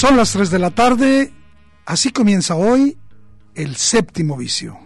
[0.00, 1.30] Son las 3 de la tarde,
[1.84, 2.96] así comienza hoy
[3.54, 4.78] el séptimo vicio.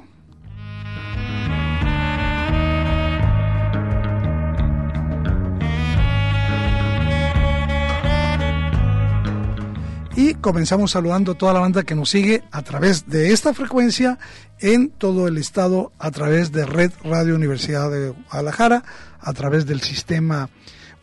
[10.17, 14.19] Y comenzamos saludando a toda la banda que nos sigue a través de esta frecuencia
[14.59, 18.83] en todo el estado, a través de Red Radio Universidad de Guadalajara,
[19.21, 20.51] a través del sistema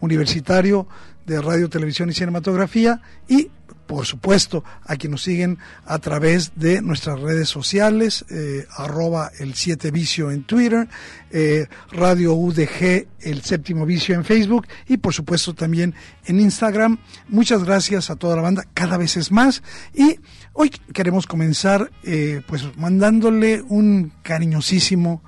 [0.02, 0.86] universitario
[1.26, 3.52] de radio, televisión y cinematografía y
[3.92, 9.54] por supuesto, a quienes nos siguen a través de nuestras redes sociales, eh, arroba el
[9.54, 10.88] 7 vicio en Twitter,
[11.30, 17.00] eh, Radio UDG, el séptimo vicio en Facebook y por supuesto también en Instagram.
[17.28, 19.62] Muchas gracias a toda la banda, cada vez es más.
[19.94, 20.22] Y
[20.54, 25.22] hoy queremos comenzar eh, pues mandándole un cariñosísimo,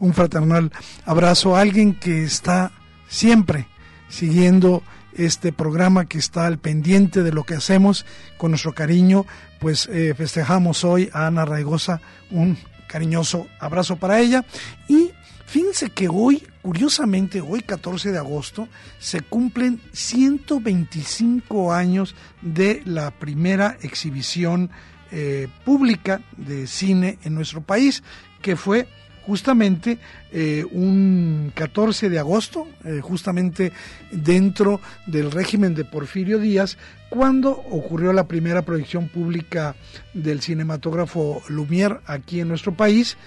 [0.00, 0.70] un fraternal
[1.06, 2.72] abrazo a alguien que está
[3.08, 3.68] siempre
[4.08, 4.82] siguiendo
[5.14, 8.06] este programa que está al pendiente de lo que hacemos.
[8.36, 9.26] Con nuestro cariño,
[9.58, 14.44] pues eh, festejamos hoy a Ana Raigosa un cariñoso abrazo para ella.
[14.88, 15.12] Y
[15.46, 23.76] fíjense que hoy, curiosamente, hoy 14 de agosto, se cumplen 125 años de la primera
[23.82, 24.70] exhibición
[25.10, 28.02] eh, pública de cine en nuestro país,
[28.42, 28.88] que fue
[29.28, 29.98] justamente
[30.32, 33.72] eh, un 14 de agosto, eh, justamente
[34.10, 36.78] dentro del régimen de Porfirio Díaz,
[37.10, 39.76] cuando ocurrió la primera proyección pública
[40.14, 43.18] del cinematógrafo Lumière aquí en nuestro país.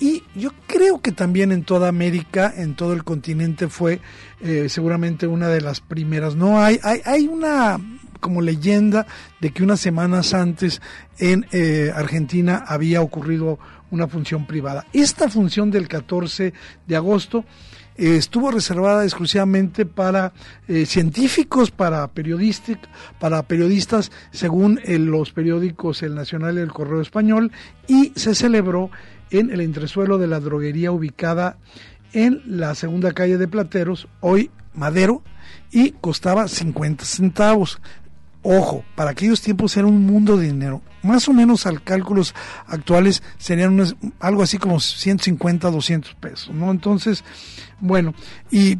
[0.00, 4.00] Y yo creo que también en toda América, en todo el continente, fue
[4.40, 6.34] eh, seguramente una de las primeras.
[6.34, 7.78] No hay, hay, hay una
[8.18, 9.06] como leyenda
[9.40, 10.80] de que unas semanas antes
[11.18, 11.46] en
[11.94, 13.58] Argentina había ocurrido
[13.94, 14.84] una función privada.
[14.92, 16.52] Esta función del 14
[16.86, 17.44] de agosto
[17.96, 20.32] eh, estuvo reservada exclusivamente para
[20.66, 22.10] eh, científicos, para
[23.20, 27.52] para periodistas, según eh, los periódicos El Nacional y el Correo Español,
[27.86, 28.90] y se celebró
[29.30, 31.56] en el entresuelo de la droguería ubicada
[32.12, 35.22] en la segunda calle de Plateros, hoy Madero,
[35.70, 37.80] y costaba 50 centavos.
[38.46, 40.82] Ojo, para aquellos tiempos era un mundo de dinero.
[41.02, 42.34] Más o menos al cálculos
[42.66, 43.82] actuales serían
[44.20, 46.70] algo así como 150, 200 pesos, ¿no?
[46.70, 47.24] Entonces,
[47.80, 48.14] bueno,
[48.50, 48.78] y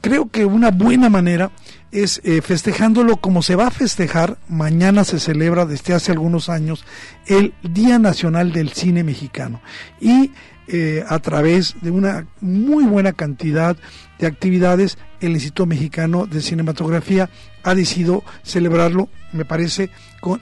[0.00, 1.52] creo que una buena manera
[1.92, 4.38] es eh, festejándolo como se va a festejar.
[4.48, 6.84] Mañana se celebra desde hace algunos años
[7.26, 9.60] el Día Nacional del Cine Mexicano.
[10.00, 10.32] Y
[10.68, 13.76] eh, a través de una muy buena cantidad
[14.18, 17.30] de actividades, el Instituto Mexicano de Cinematografía
[17.62, 19.90] ha decidido celebrarlo, me parece,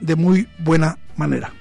[0.01, 1.53] de muy buena manera.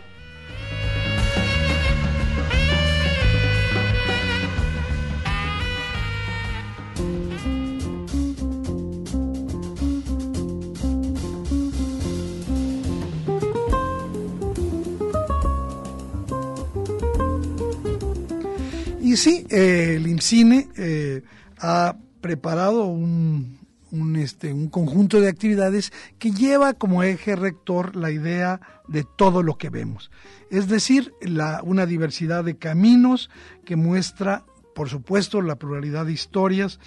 [19.17, 21.23] Sí, eh, el IMCINE eh,
[21.59, 23.59] ha preparado un,
[23.91, 29.43] un, este, un conjunto de actividades que lleva como eje rector la idea de todo
[29.43, 30.11] lo que vemos.
[30.51, 33.31] Es decir, la, una diversidad de caminos
[33.65, 36.79] que muestra, por supuesto, la pluralidad de historias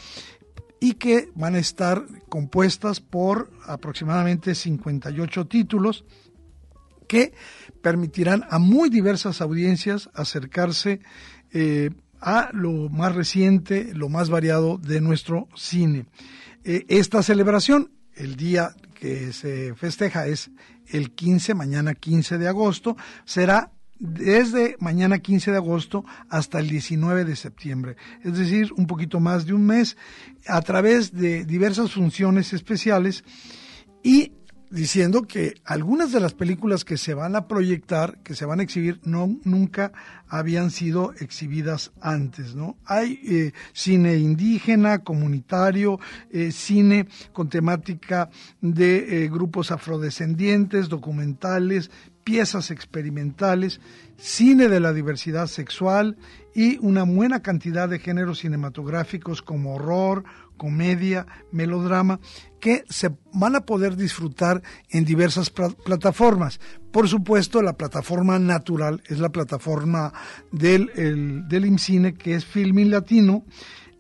[0.79, 6.05] y que van a estar compuestas por aproximadamente 58 títulos
[7.07, 7.33] que
[7.81, 10.99] permitirán a muy diversas audiencias acercarse
[11.51, 11.89] eh,
[12.21, 16.05] a lo más reciente, lo más variado de nuestro cine.
[16.63, 20.51] Eh, esta celebración, el día que se festeja es
[20.87, 27.25] el 15, mañana 15 de agosto, será desde mañana 15 de agosto hasta el 19
[27.25, 29.97] de septiembre, es decir, un poquito más de un mes,
[30.47, 33.25] a través de diversas funciones especiales
[34.01, 34.31] y
[34.69, 38.63] diciendo que algunas de las películas que se van a proyectar, que se van a
[38.63, 39.91] exhibir, no nunca
[40.27, 42.77] habían sido exhibidas antes, ¿no?
[42.85, 45.99] Hay eh, cine indígena, comunitario,
[46.31, 48.29] eh, cine con temática
[48.61, 51.89] de eh, grupos afrodescendientes, documentales,
[52.23, 53.79] piezas experimentales,
[54.17, 56.17] cine de la diversidad sexual
[56.53, 60.23] y una buena cantidad de géneros cinematográficos como horror,
[60.57, 62.19] comedia, melodrama,
[62.59, 66.59] que se van a poder disfrutar en diversas plataformas.
[66.91, 70.13] Por supuesto, la plataforma natural es la plataforma
[70.51, 73.45] del, el, del IMCINE, que es Filming Latino,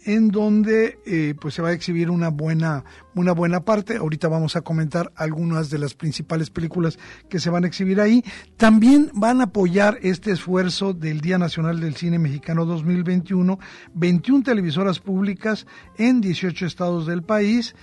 [0.05, 2.83] en donde eh, pues se va a exhibir una buena,
[3.15, 3.97] una buena parte.
[3.97, 6.97] Ahorita vamos a comentar algunas de las principales películas
[7.29, 8.23] que se van a exhibir ahí.
[8.57, 13.59] También van a apoyar este esfuerzo del Día Nacional del Cine Mexicano 2021,
[13.93, 15.67] 21 televisoras públicas
[15.97, 17.75] en 18 estados del país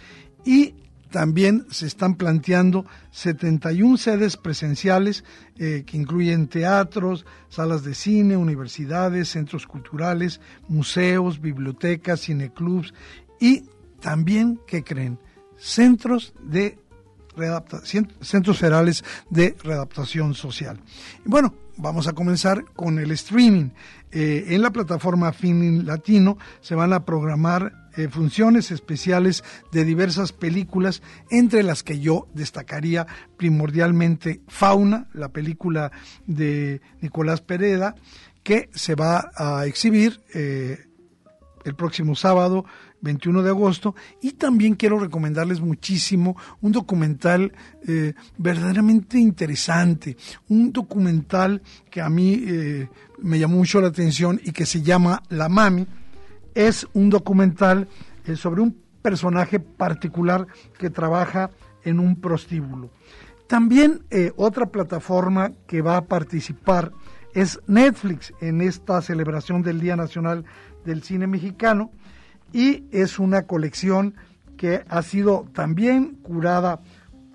[0.45, 0.75] y
[1.17, 5.25] también se están planteando 71 sedes presenciales
[5.57, 12.93] eh, que incluyen teatros, salas de cine, universidades, centros culturales, museos, bibliotecas, cineclubs
[13.41, 13.65] y
[13.99, 15.19] también, ¿qué creen?
[15.57, 16.79] Centros de
[18.21, 20.79] centros federales de readaptación social.
[21.25, 23.71] bueno, vamos a comenzar con el streaming.
[24.11, 30.33] Eh, en la plataforma Film Latino se van a programar eh, funciones especiales de diversas
[30.33, 33.07] películas, entre las que yo destacaría
[33.39, 35.91] primordialmente Fauna, la película
[36.27, 37.95] de Nicolás Pereda,
[38.43, 40.79] que se va a exhibir eh,
[41.65, 42.67] el próximo sábado
[43.01, 43.95] 21 de agosto.
[44.21, 47.55] Y también quiero recomendarles muchísimo un documental
[47.89, 50.19] eh, verdaderamente interesante,
[50.51, 52.45] un documental que a mí
[53.23, 55.87] me llamó mucho la atención y que se llama La Mami
[56.57, 57.87] es un documental
[58.25, 60.49] eh, sobre un personaje particular
[60.79, 61.51] que trabaja
[61.85, 62.91] en un prostíbulo.
[63.47, 66.91] También eh, otra plataforma que va a participar
[67.35, 70.45] es Netflix en esta celebración del Día Nacional
[70.85, 71.91] del Cine Mexicano
[72.53, 74.15] y es una colección
[74.57, 76.81] que ha sido también curada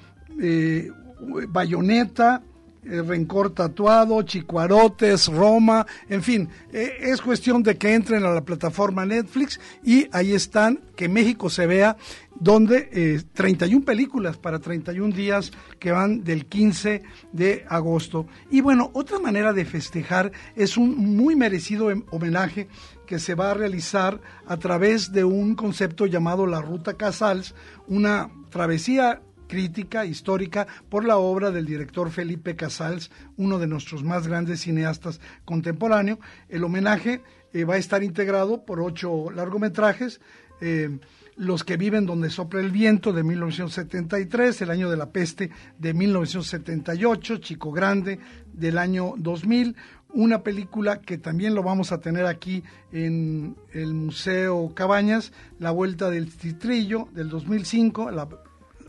[1.49, 2.43] Bayoneta,
[2.89, 8.45] eh, rencor Tatuado, Chicuarotes, Roma, en fin, eh, es cuestión de que entren a la
[8.45, 11.97] plataforma Netflix y ahí están, que México se vea,
[12.39, 17.03] donde eh, 31 películas para 31 días que van del 15
[17.33, 18.27] de agosto.
[18.51, 22.69] Y bueno, otra manera de festejar es un muy merecido em, homenaje
[23.07, 27.55] que se va a realizar a través de un concepto llamado la Ruta Casals,
[27.87, 34.27] una travesía crítica histórica por la obra del director Felipe Casals, uno de nuestros más
[34.27, 36.19] grandes cineastas contemporáneos.
[36.49, 37.23] El homenaje
[37.53, 40.21] eh, va a estar integrado por ocho largometrajes.
[40.61, 40.99] Eh,
[41.37, 45.93] los que viven donde sopla el viento de 1973, El año de la peste de
[45.93, 48.19] 1978, Chico Grande
[48.55, 49.77] del año 2000,
[50.15, 56.09] una película que también lo vamos a tener aquí en el Museo Cabañas, La Vuelta
[56.09, 58.27] del Citrillo del 2005, la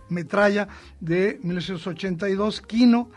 [0.10, 0.68] metralla
[1.00, 3.10] de 1982, Kino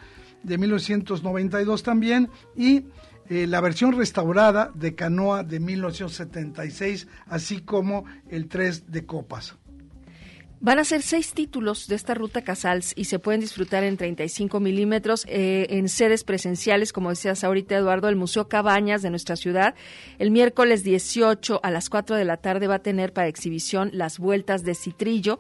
[0.43, 2.85] de 1992 también y
[3.29, 9.57] eh, la versión restaurada de Canoa de 1976, así como el 3 de Copas.
[10.62, 14.61] Van a ser seis títulos de esta ruta Casals y se pueden disfrutar en 35
[14.61, 19.75] milímetros eh, en sedes presenciales, como decías ahorita, Eduardo, el Museo Cabañas de nuestra ciudad.
[20.19, 24.19] El miércoles 18 a las 4 de la tarde va a tener para exhibición las
[24.19, 25.38] vueltas de Citrillo.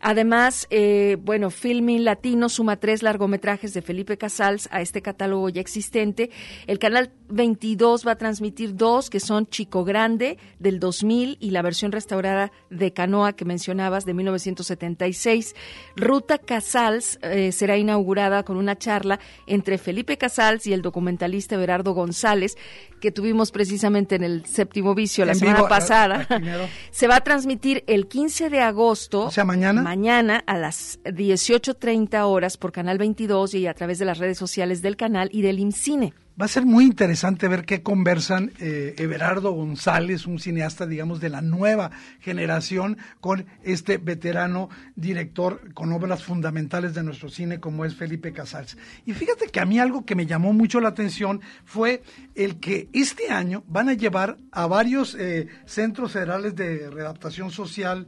[0.00, 5.60] Además, eh, bueno, Filming Latino suma tres largometrajes de Felipe Casals a este catálogo ya
[5.60, 6.30] existente.
[6.66, 11.60] El canal 22 va a transmitir dos, que son Chico Grande del 2000 y la
[11.60, 15.54] versión restaurada de Canoa que mencionabas de 1900 1976.
[15.96, 21.92] Ruta Casals eh, será inaugurada con una charla entre Felipe Casals y el documentalista Berardo
[21.92, 22.56] González,
[23.00, 26.26] que tuvimos precisamente en el séptimo vicio la semana pasada.
[26.90, 29.26] Se va a transmitir el 15 de agosto.
[29.26, 29.82] O sea, mañana.
[29.82, 34.82] Mañana a las 18.30 horas por Canal 22 y a través de las redes sociales
[34.82, 36.14] del canal y del IMCINE.
[36.40, 41.28] Va a ser muy interesante ver qué conversan eh, Everardo González, un cineasta, digamos, de
[41.28, 47.94] la nueva generación, con este veterano director con obras fundamentales de nuestro cine como es
[47.94, 48.78] Felipe Casals.
[49.04, 52.02] Y fíjate que a mí algo que me llamó mucho la atención fue
[52.34, 58.06] el que este año van a llevar a varios eh, centros federales de readaptación social,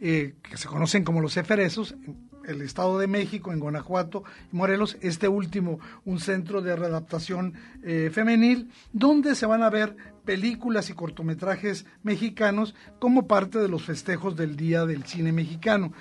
[0.00, 1.94] eh, que se conocen como los EFERESOS,
[2.46, 8.10] el Estado de México, en Guanajuato y Morelos, este último, un centro de readaptación eh,
[8.12, 14.36] femenil, donde se van a ver películas y cortometrajes mexicanos como parte de los festejos
[14.36, 15.92] del Día del Cine Mexicano.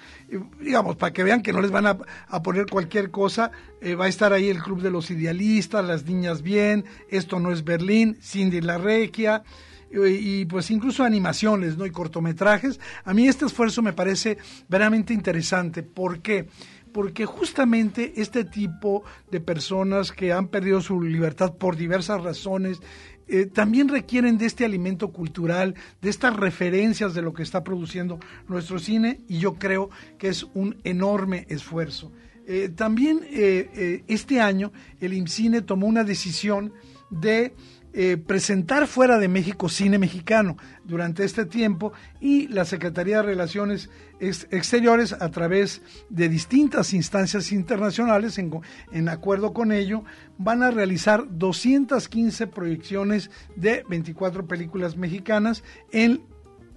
[0.59, 1.97] digamos, para que vean que no les van a,
[2.43, 6.41] poner cualquier cosa, eh, va a estar ahí el Club de los Idealistas, Las Niñas
[6.41, 9.43] Bien, Esto no es Berlín, Cindy la Regia,
[9.91, 11.85] y, pues incluso animaciones, ¿no?
[11.85, 12.79] Y cortometrajes.
[13.03, 15.83] A mí este esfuerzo me parece verdaderamente interesante.
[15.83, 16.47] ¿Por qué?
[16.93, 22.81] Porque justamente este tipo de personas que han perdido su libertad por diversas razones,
[23.27, 28.19] eh, también requieren de este alimento cultural, de estas referencias de lo que está produciendo
[28.47, 32.11] nuestro cine, y yo creo que es un enorme esfuerzo.
[32.47, 36.73] Eh, también eh, este año el IMCINE tomó una decisión
[37.11, 37.53] de
[37.91, 41.91] eh, presentar fuera de México cine mexicano durante este tiempo
[42.21, 49.71] y la Secretaría de Relaciones Exteriores a través de distintas instancias internacionales en, acuerdo con
[49.71, 50.03] ello
[50.37, 56.21] van a realizar 215 proyecciones de 24 películas mexicanas en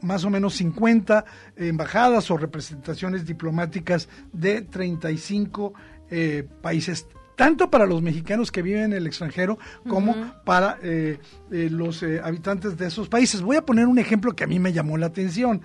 [0.00, 1.24] más o menos 50
[1.56, 5.74] embajadas o representaciones diplomáticas de 35
[6.10, 9.58] eh, países tanto para los mexicanos que viven en el extranjero
[9.88, 11.18] como para eh,
[11.50, 13.42] eh, los eh, habitantes de esos países.
[13.42, 15.62] Voy a poner un ejemplo que a mí me llamó la atención.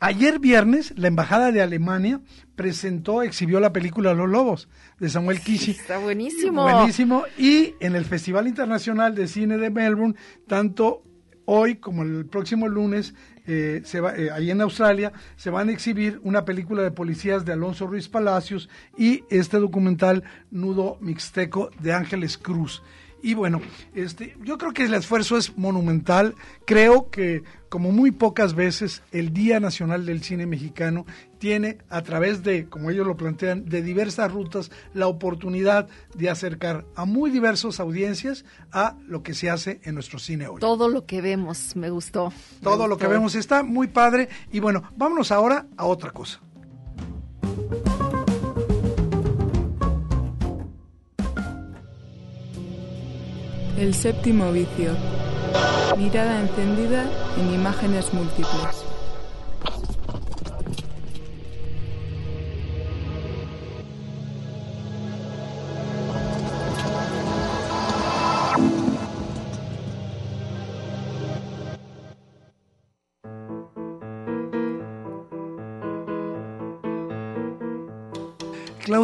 [0.00, 2.20] Ayer viernes, la Embajada de Alemania
[2.54, 4.68] presentó, exhibió la película Los Lobos
[5.00, 5.72] de Samuel Kishi.
[5.72, 6.62] Está buenísimo.
[6.62, 7.24] Buenísimo.
[7.36, 10.14] Y en el Festival Internacional de Cine de Melbourne,
[10.46, 11.02] tanto
[11.46, 13.14] hoy como el próximo lunes
[13.48, 17.86] eh, eh, ahí en Australia, se van a exhibir una película de policías de Alonso
[17.86, 22.82] Ruiz Palacios y este documental Nudo Mixteco de Ángeles Cruz.
[23.22, 23.60] Y bueno,
[23.94, 26.34] este, yo creo que el esfuerzo es monumental.
[26.64, 31.04] Creo que, como muy pocas veces, el Día Nacional del Cine Mexicano
[31.38, 36.84] tiene, a través de, como ellos lo plantean, de diversas rutas, la oportunidad de acercar
[36.94, 40.60] a muy diversas audiencias a lo que se hace en nuestro cine hoy.
[40.60, 42.32] Todo lo que vemos, me gustó.
[42.62, 44.28] Todo lo que vemos está muy padre.
[44.52, 46.40] Y bueno, vámonos ahora a otra cosa.
[53.78, 54.90] El séptimo vicio.
[55.96, 57.04] Mirada encendida
[57.38, 58.87] en imágenes múltiples.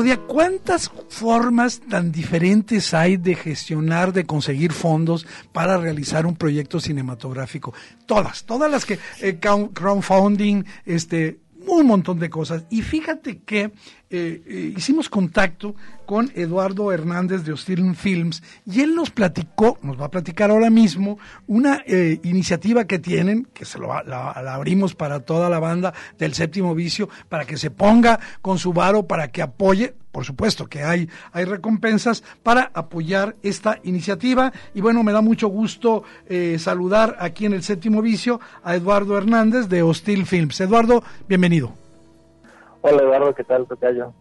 [0.05, 6.79] Claudia, ¿cuántas formas tan diferentes hay de gestionar, de conseguir fondos para realizar un proyecto
[6.79, 7.73] cinematográfico?
[8.05, 12.65] Todas, todas las que eh, crowdfunding, este, un montón de cosas.
[12.69, 13.73] Y fíjate que eh,
[14.11, 15.75] eh, hicimos contacto
[16.07, 20.71] con Eduardo Hernández de Hostil Films y él nos platicó, nos va a platicar ahora
[20.71, 25.93] mismo, una eh, iniciativa que tienen, que se lo, la, abrimos para toda la banda
[26.19, 30.67] del séptimo vicio, para que se ponga con su varo, para que apoye, por supuesto
[30.67, 34.53] que hay, hay recompensas para apoyar esta iniciativa.
[34.75, 36.05] Y bueno, me da mucho gusto
[36.59, 40.61] saludar aquí en el séptimo vicio a Eduardo Hernández de Hostil Films.
[40.61, 41.73] Eduardo, bienvenido.
[42.83, 43.67] Hola Eduardo, ¿qué tal?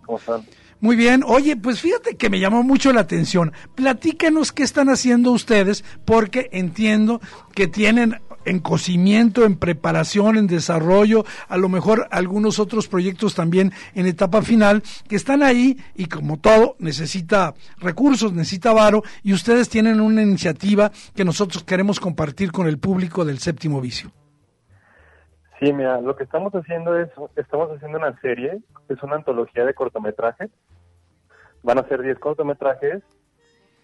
[0.06, 0.42] ¿Cómo están?
[0.84, 1.24] Muy bien.
[1.26, 3.54] Oye, pues fíjate que me llamó mucho la atención.
[3.74, 7.22] Platícanos qué están haciendo ustedes, porque entiendo
[7.56, 13.72] que tienen en cocimiento, en preparación, en desarrollo, a lo mejor algunos otros proyectos también
[13.96, 19.70] en etapa final, que están ahí y como todo necesita recursos, necesita varo, y ustedes
[19.70, 24.12] tienen una iniciativa que nosotros queremos compartir con el público del séptimo vicio.
[25.62, 28.60] Sí, mira, lo que estamos haciendo es, estamos haciendo una serie,
[28.90, 30.52] es una antología de cortometrajes.
[31.64, 33.02] Van a ser 10 cortometrajes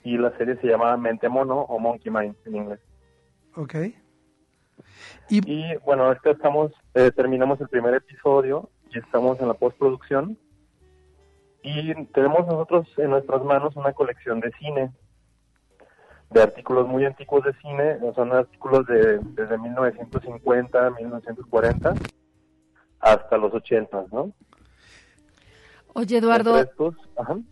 [0.04, 2.80] y la serie se llama Mente Mono o Monkey Mind en inglés.
[3.56, 3.76] Ok.
[5.30, 10.38] Y, bueno, ahorita estamos, eh, terminamos el primer episodio y estamos en la postproducción.
[11.62, 14.92] Y tenemos nosotros en nuestras manos una colección de cine
[16.30, 21.96] de artículos muy antiguos de cine, son artículos de desde 1950, 1940
[23.00, 24.32] hasta los 80, ¿no?
[25.94, 26.66] Oye, Eduardo,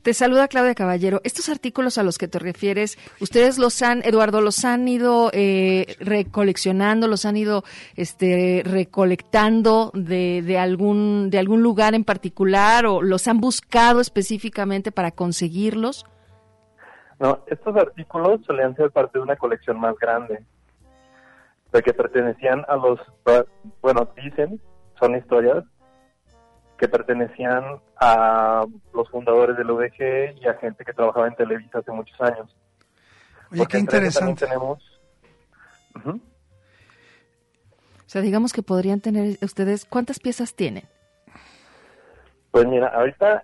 [0.03, 1.22] te saluda Claudia Caballero.
[1.24, 5.96] Estos artículos a los que te refieres, ustedes los han, Eduardo, los han ido eh,
[6.00, 7.63] recoleccionando, los han ido
[7.96, 14.91] este, recolectando de, de, algún, de algún lugar en particular o los han buscado específicamente
[14.91, 16.06] para conseguirlos.
[17.20, 20.46] No, estos artículos solían ser parte de una colección más grande,
[21.74, 23.00] de que pertenecían a los,
[23.82, 24.62] bueno, dicen,
[25.00, 25.63] son historias
[26.78, 31.92] que pertenecían a los fundadores del UDG y a gente que trabajaba en Televisa hace
[31.92, 32.56] muchos años.
[33.52, 34.46] Oye, qué interesante.
[34.46, 34.80] Tenemos,
[36.06, 40.84] O sea, digamos que podrían tener ustedes, ¿cuántas piezas tienen?
[42.52, 43.44] Pues mira, ahorita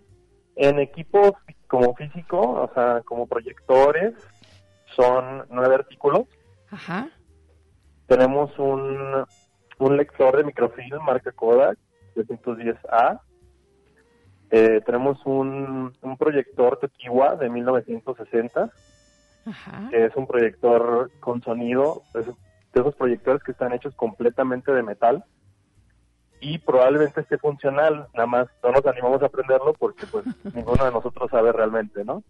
[0.56, 1.34] en equipos
[1.68, 4.14] como físico, o sea, como proyectores,
[4.96, 6.28] son nueve artículos.
[6.70, 7.10] Ajá.
[8.08, 9.26] Tenemos un,
[9.80, 11.78] un lector de microfilm marca Kodak
[12.16, 13.20] 310A.
[14.52, 18.72] Eh, tenemos un, un proyector Tokiwa de 1960,
[19.46, 19.88] Ajá.
[19.90, 25.24] que es un proyector con sonido, de esos proyectores que están hechos completamente de metal
[26.44, 30.92] y probablemente esté funcional, nada más no nos animamos a aprenderlo porque pues ninguno de
[30.92, 32.24] nosotros sabe realmente, ¿no?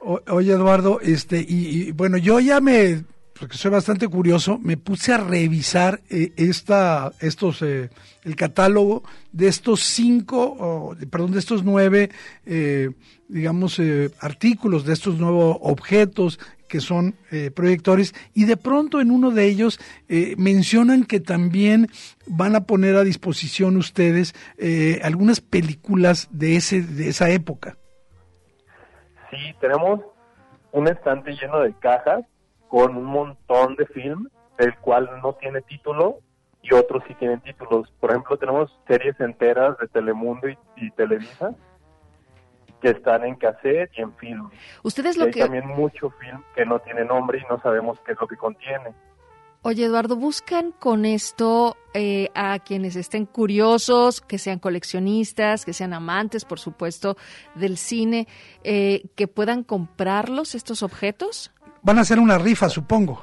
[0.00, 3.02] oye Eduardo, este y, bueno, yo ya me
[3.38, 7.90] porque soy bastante curioso, me puse a revisar eh, esta, estos, eh,
[8.24, 12.10] el catálogo de estos cinco, perdón, de estos nueve,
[12.46, 12.90] eh,
[13.28, 13.80] digamos,
[14.20, 19.46] artículos, de estos nuevos objetos que son eh, proyectores, y de pronto en uno de
[19.46, 21.88] ellos eh, mencionan que también
[22.26, 27.76] van a poner a disposición ustedes eh, algunas películas de, ese, de esa época.
[29.30, 30.00] Sí, tenemos
[30.72, 32.24] un estante lleno de cajas
[32.68, 34.28] con un montón de film,
[34.58, 36.18] el cual no tiene título
[36.62, 37.90] y otros sí tienen títulos.
[38.00, 41.54] Por ejemplo, tenemos series enteras de Telemundo y Televisa
[42.80, 44.50] que están en cassette y en film.
[44.82, 48.12] Ustedes lo hay que también mucho film que no tiene nombre y no sabemos qué
[48.12, 48.94] es lo que contiene.
[49.62, 55.92] Oye, Eduardo, ¿buscan con esto eh, a quienes estén curiosos, que sean coleccionistas, que sean
[55.92, 57.16] amantes, por supuesto,
[57.56, 58.28] del cine,
[58.62, 61.50] eh, que puedan comprarlos, estos objetos?
[61.82, 63.20] Van a hacer una rifa, supongo.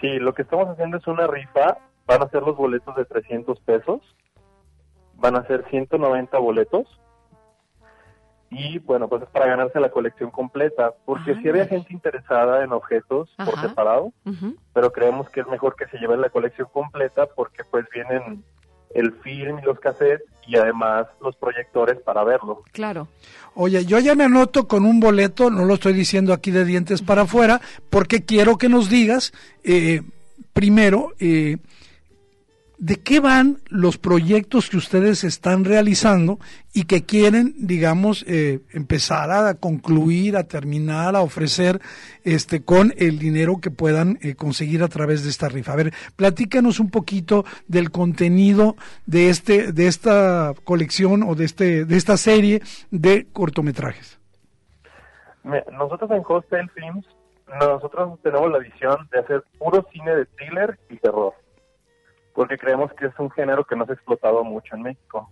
[0.00, 1.78] Sí, lo que estamos haciendo es una rifa.
[2.06, 4.00] Van a ser los boletos de 300 pesos.
[5.14, 6.86] Van a ser 190 boletos
[8.50, 12.72] y bueno, pues es para ganarse la colección completa, porque si había gente interesada en
[12.72, 14.12] objetos por separado,
[14.74, 18.44] pero creemos que es mejor que se lleve la colección completa porque pues vienen
[18.94, 22.64] el film y los cassettes y además los proyectores para verlo.
[22.72, 23.08] Claro.
[23.54, 27.02] Oye, yo ya me anoto con un boleto, no lo estoy diciendo aquí de dientes
[27.02, 30.02] para afuera, porque quiero que nos digas, eh,
[30.52, 31.58] primero, eh,
[32.80, 36.38] ¿de qué van los proyectos que ustedes están realizando
[36.72, 41.80] y que quieren, digamos, eh, empezar a concluir, a terminar, a ofrecer
[42.24, 45.74] este con el dinero que puedan eh, conseguir a través de esta rifa?
[45.74, 51.84] A ver, platícanos un poquito del contenido de este de esta colección o de este
[51.84, 54.18] de esta serie de cortometrajes.
[55.44, 57.06] Nosotros en Hostel Films
[57.60, 61.34] nosotros tenemos la visión de hacer puro cine de thriller y terror
[62.34, 65.30] porque creemos que es un género que no se ha explotado mucho en México.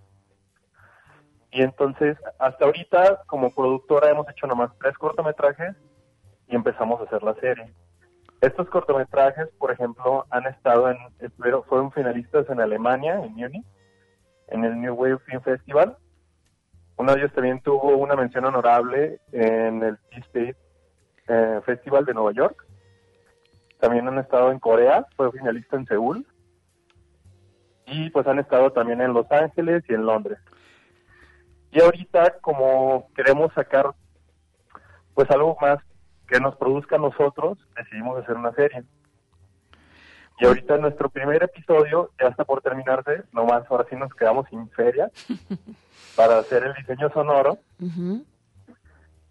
[1.50, 5.74] Y entonces, hasta ahorita, como productora, hemos hecho nomás tres cortometrajes
[6.46, 7.72] y empezamos a hacer la serie.
[8.40, 10.98] Estos cortometrajes, por ejemplo, han estado en,
[11.68, 13.64] fueron finalistas en Alemania, en Múnich,
[14.48, 15.96] en el New Wave Film Festival.
[16.96, 20.56] Uno de ellos también tuvo una mención honorable en el T-State
[21.28, 22.64] eh, Festival de Nueva York.
[23.80, 26.26] También han estado en Corea, fue finalista en Seúl.
[27.90, 30.38] Y pues han estado también en Los Ángeles y en Londres.
[31.70, 33.94] Y ahorita, como queremos sacar
[35.14, 35.78] pues algo más
[36.28, 38.84] que nos produzca a nosotros, decidimos hacer una serie.
[40.40, 44.70] Y ahorita nuestro primer episodio ya está por terminarse, nomás ahora sí nos quedamos sin
[44.70, 45.10] feria
[46.16, 47.58] para hacer el diseño sonoro.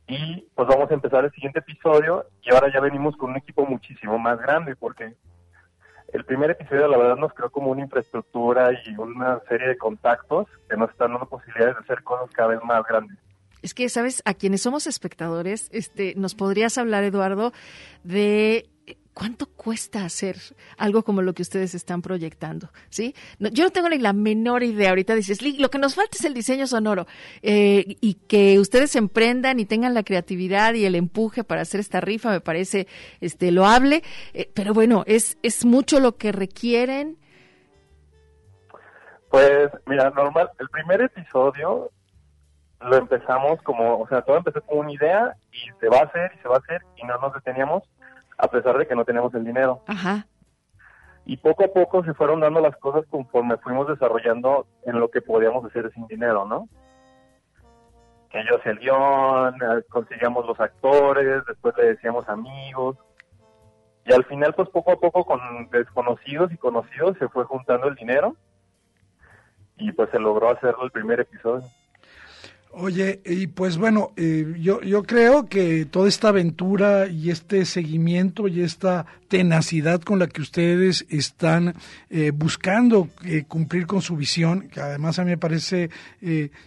[0.08, 3.66] Y pues vamos a empezar el siguiente episodio y ahora ya venimos con un equipo
[3.66, 5.16] muchísimo más grande porque
[6.14, 10.48] el primer episodio la verdad nos creó como una infraestructura y una serie de contactos
[10.70, 13.18] que nos están dando posibilidades de hacer cosas cada vez más grandes.
[13.62, 14.22] Es que, ¿sabes?
[14.26, 17.52] A quienes somos espectadores, este, nos podrías hablar, Eduardo,
[18.04, 18.70] de
[19.18, 20.36] ¿cuánto cuesta hacer
[20.78, 22.70] algo como lo que ustedes están proyectando?
[22.90, 23.16] ¿Sí?
[23.40, 24.90] yo no tengo ni la menor idea.
[24.90, 27.08] Ahorita dices, lo que nos falta es el diseño sonoro
[27.42, 32.00] eh, y que ustedes emprendan y tengan la creatividad y el empuje para hacer esta
[32.00, 32.88] rifa, me parece
[33.20, 34.04] este, loable.
[34.36, 37.18] Eh, pero bueno, es, es mucho lo que requieren.
[39.32, 41.90] Pues, mira, normal, el primer episodio
[42.82, 46.32] lo empezamos como, o sea, todo empezó como una idea y se va a hacer
[46.38, 47.84] y se va a hacer y no nos deteníamos
[48.38, 49.82] a pesar de que no teníamos el dinero.
[49.88, 50.28] Ajá.
[51.26, 55.22] Y poco a poco se fueron dando las cosas conforme fuimos desarrollando en lo que
[55.22, 56.70] podíamos hacer sin dinero, ¿no?
[58.30, 62.98] Que yo hacía el guion, eh, conseguíamos los actores, después le decíamos amigos.
[64.06, 67.96] Y al final, pues poco a poco con desconocidos y conocidos se fue juntando el
[67.96, 68.36] dinero
[69.78, 71.68] y pues se logró hacer el primer episodio.
[72.72, 78.48] Oye, y pues bueno, eh, yo, yo creo que toda esta aventura y este seguimiento
[78.48, 81.74] y esta tenacidad con la que ustedes están
[82.12, 85.90] eh, buscando eh, cumplir con su visión, que además a mí me parece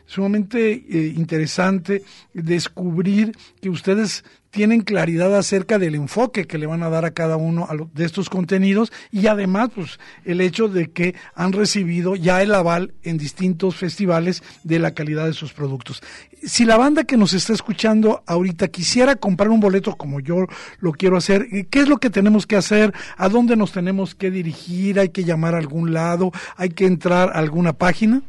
[0.06, 0.72] sumamente
[1.14, 2.02] interesante
[2.34, 7.36] descubrir que ustedes tienen claridad acerca del enfoque que le van a dar a cada
[7.36, 12.54] uno de estos contenidos y además pues el hecho de que han recibido ya el
[12.54, 16.02] aval en distintos festivales de la calidad de sus productos.
[16.42, 20.46] Si la banda que nos está escuchando ahorita quisiera comprar un boleto como yo
[20.80, 22.92] lo quiero hacer, ¿qué es lo que tenemos que hacer?
[23.16, 24.98] ¿A dónde nos tenemos que dirigir?
[24.98, 26.32] ¿Hay que llamar a algún lado?
[26.56, 28.22] ¿Hay que entrar a alguna página?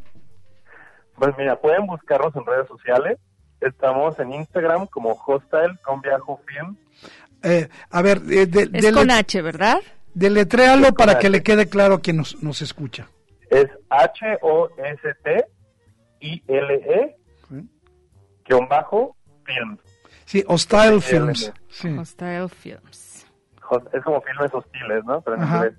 [1.15, 3.17] Pues mira, pueden buscarnos en redes sociales
[3.61, 6.75] Estamos en Instagram como Hostel con Viajo Film.
[7.43, 9.79] Eh, a ver, eh, es con H, ¿verdad?
[10.13, 13.07] Deletréalo para que le quede claro a quien nos, nos escucha.
[13.49, 14.41] Es H-O-S-T-I-L-E
[18.45, 19.79] guion bajo Films.
[20.25, 21.51] Sí, Hostile Films.
[21.99, 23.27] Hostile Films.
[23.93, 25.21] Es como filmes hostiles, ¿no?
[25.21, 25.73] Pero en inglés.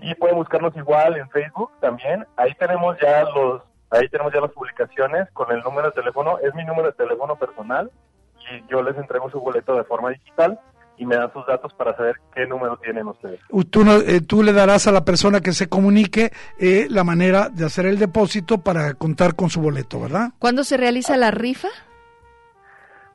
[0.00, 2.26] Y pueden buscarnos igual en Facebook también.
[2.36, 6.38] Ahí tenemos ya los Ahí tenemos ya las publicaciones con el número de teléfono.
[6.38, 7.90] Es mi número de teléfono personal
[8.38, 10.58] y yo les entrego su boleto de forma digital
[10.96, 13.40] y me dan sus datos para saber qué número tienen ustedes.
[13.70, 17.66] Tú, eh, tú le darás a la persona que se comunique eh, la manera de
[17.66, 20.30] hacer el depósito para contar con su boleto, ¿verdad?
[20.38, 21.68] ¿Cuándo se realiza la rifa?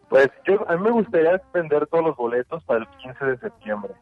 [0.10, 3.94] Pues yo, a mí me gustaría vender todos los boletos para el 15 de septiembre.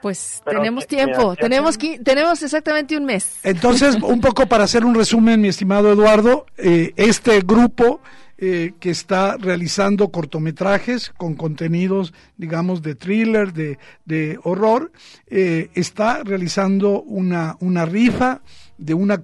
[0.00, 3.38] Pues tenemos tiempo, tenemos tenemos exactamente un mes.
[3.42, 8.00] Entonces, un poco para hacer un resumen, mi estimado Eduardo, eh, este grupo
[8.38, 14.92] eh, que está realizando cortometrajes con contenidos, digamos, de thriller, de, de horror,
[15.26, 18.42] eh, está realizando una, una rifa
[18.78, 19.20] de una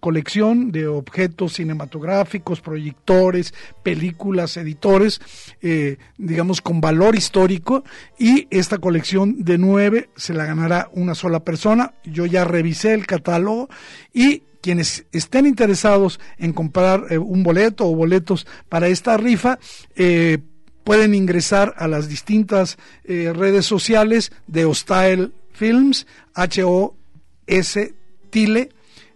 [0.00, 5.20] colección de objetos cinematográficos, proyectores, películas, editores,
[5.60, 7.84] eh, digamos, con valor histórico,
[8.18, 11.92] y esta colección de nueve se la ganará una sola persona.
[12.04, 13.68] Yo ya revisé el catálogo
[14.14, 19.58] y quienes estén interesados en comprar eh, un boleto o boletos para esta rifa,
[19.94, 20.38] eh,
[20.82, 27.94] pueden ingresar a las distintas redes sociales de Hostile Films, H-O-S
[28.30, 28.70] Tile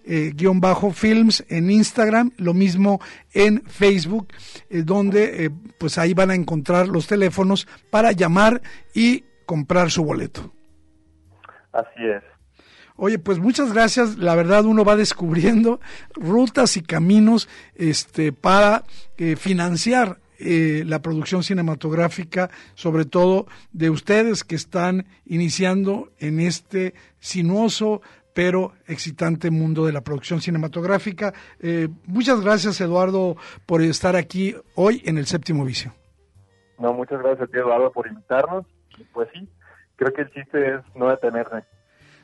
[0.04, 3.00] eh, guion bajo films en Instagram, lo mismo
[3.32, 4.28] en Facebook,
[4.68, 8.60] eh, donde eh, pues ahí van a encontrar los teléfonos para llamar
[8.94, 10.52] y comprar su boleto.
[11.72, 12.24] Así es.
[13.02, 14.18] Oye, pues muchas gracias.
[14.18, 15.80] La verdad, uno va descubriendo
[16.12, 18.84] rutas y caminos este, para
[19.38, 28.00] financiar la producción cinematográfica, sobre todo de ustedes que están iniciando en este sinuoso
[28.34, 31.32] pero excitante mundo de la producción cinematográfica.
[31.60, 33.36] Eh, muchas gracias, Eduardo,
[33.66, 35.92] por estar aquí hoy en el séptimo vicio.
[36.78, 38.64] No, muchas gracias Eduardo, por invitarnos.
[39.12, 39.48] Pues sí,
[39.96, 41.64] creo que el chiste es no detenerse.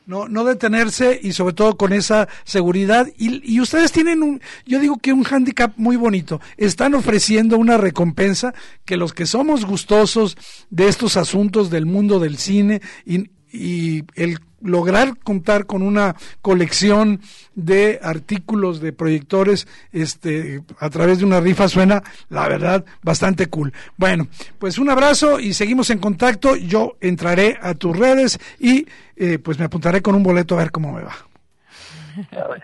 [0.07, 3.09] No, no detenerse y sobre todo con esa seguridad.
[3.19, 6.41] Y, y ustedes tienen un, yo digo que un hándicap muy bonito.
[6.57, 10.37] Están ofreciendo una recompensa que los que somos gustosos
[10.71, 17.21] de estos asuntos del mundo del cine y, y el lograr contar con una colección
[17.55, 23.73] de artículos de proyectores este a través de una rifa suena la verdad bastante cool.
[23.97, 24.27] Bueno,
[24.59, 26.57] pues un abrazo y seguimos en contacto.
[26.57, 30.71] Yo entraré a tus redes y eh, pues me apuntaré con un boleto a ver
[30.71, 31.15] cómo me va.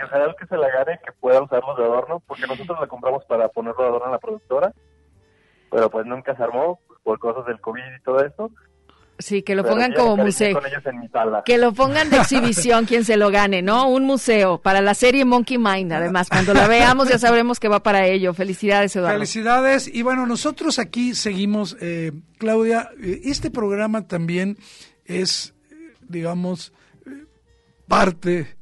[0.05, 3.49] Ojalá que se la gane que pueda usarlos de adorno, porque nosotros la compramos para
[3.49, 4.73] ponerlo de adorno en la productora,
[5.71, 8.51] pero pues nunca se armó por cosas del COVID y todo eso.
[9.23, 10.61] Sí, que lo pongan como museo.
[11.45, 13.89] Que lo pongan de exhibición quien se lo gane, ¿no?
[13.89, 16.29] Un museo para la serie Monkey Mind, además.
[16.29, 18.35] Cuando la veamos ya sabremos que va para ello.
[18.35, 19.19] Felicidades, Eduardo.
[19.19, 19.89] Felicidades.
[19.93, 24.59] Y bueno, nosotros aquí seguimos, eh, Claudia, eh, este programa también
[25.05, 25.55] es,
[26.09, 26.73] digamos,
[27.07, 27.25] eh,
[27.87, 28.57] parte,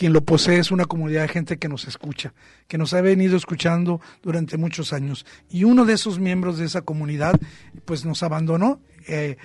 [0.00, 2.32] quien lo posee es una comunidad de gente que nos escucha,
[2.68, 5.26] que nos ha venido escuchando durante muchos años.
[5.50, 7.38] Y uno de esos miembros de esa comunidad,
[7.84, 8.80] pues nos abandonó.
[9.06, 9.36] Eh,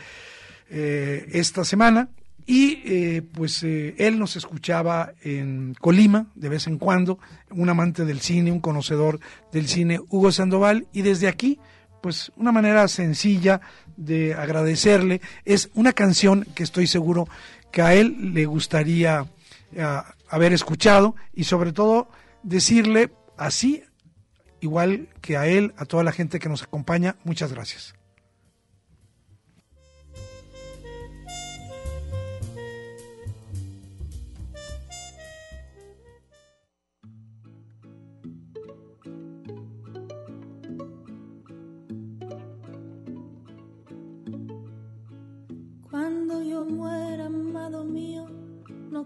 [0.70, 2.10] eh, esta semana.
[2.48, 7.18] Y eh, pues eh, él nos escuchaba en Colima de vez en cuando,
[7.50, 9.20] un amante del cine, un conocedor
[9.52, 11.60] del cine, Hugo Sandoval, y desde aquí,
[12.04, 13.62] pues una manera sencilla
[13.98, 15.22] de agradecerle.
[15.44, 17.28] Es una canción que estoy seguro
[17.72, 19.26] que a él le gustaría
[20.30, 22.10] haber escuchado y sobre todo
[22.44, 23.84] decirle así,
[24.62, 27.96] igual que a él, a toda la gente que nos acompaña, muchas gracias.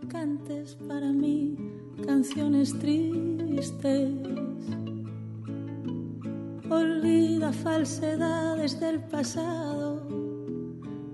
[0.07, 1.55] Cantes para mí
[2.05, 4.13] canciones tristes.
[6.69, 10.07] Olvida falsedades del pasado.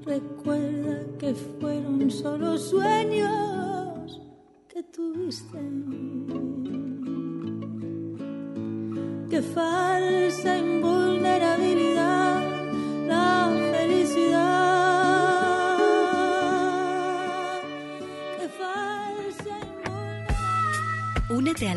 [0.05, 3.64] Recuerda que fueron solo sueños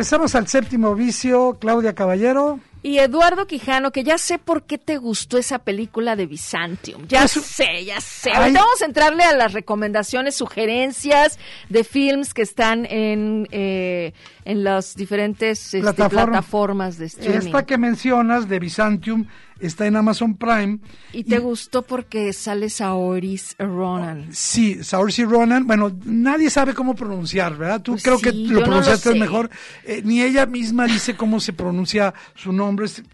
[0.00, 2.58] Regresamos al séptimo vicio, Claudia Caballero.
[2.82, 7.06] Y Eduardo Quijano, que ya sé por qué te gustó esa película de Byzantium.
[7.08, 8.30] Ya pues, sé, ya sé.
[8.32, 11.38] Ahorita vamos a entrarle a las recomendaciones, sugerencias
[11.68, 14.12] de films que están en, eh,
[14.46, 17.46] en las diferentes este, plataformas de streaming.
[17.48, 19.26] Esta que mencionas de Byzantium
[19.60, 20.78] está en Amazon Prime.
[21.12, 24.28] ¿Y te gustó porque sale Saoirse Ronan?
[24.32, 25.66] Sí, Saoirse Ronan.
[25.66, 27.82] Bueno, nadie sabe cómo pronunciar, ¿verdad?
[27.82, 29.50] Tú pues creo que lo pronunciaste mejor.
[29.84, 32.69] Eh, ni ella misma dice cómo se pronuncia su nombre.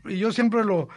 [0.09, 0.89] Y yo siempre lo,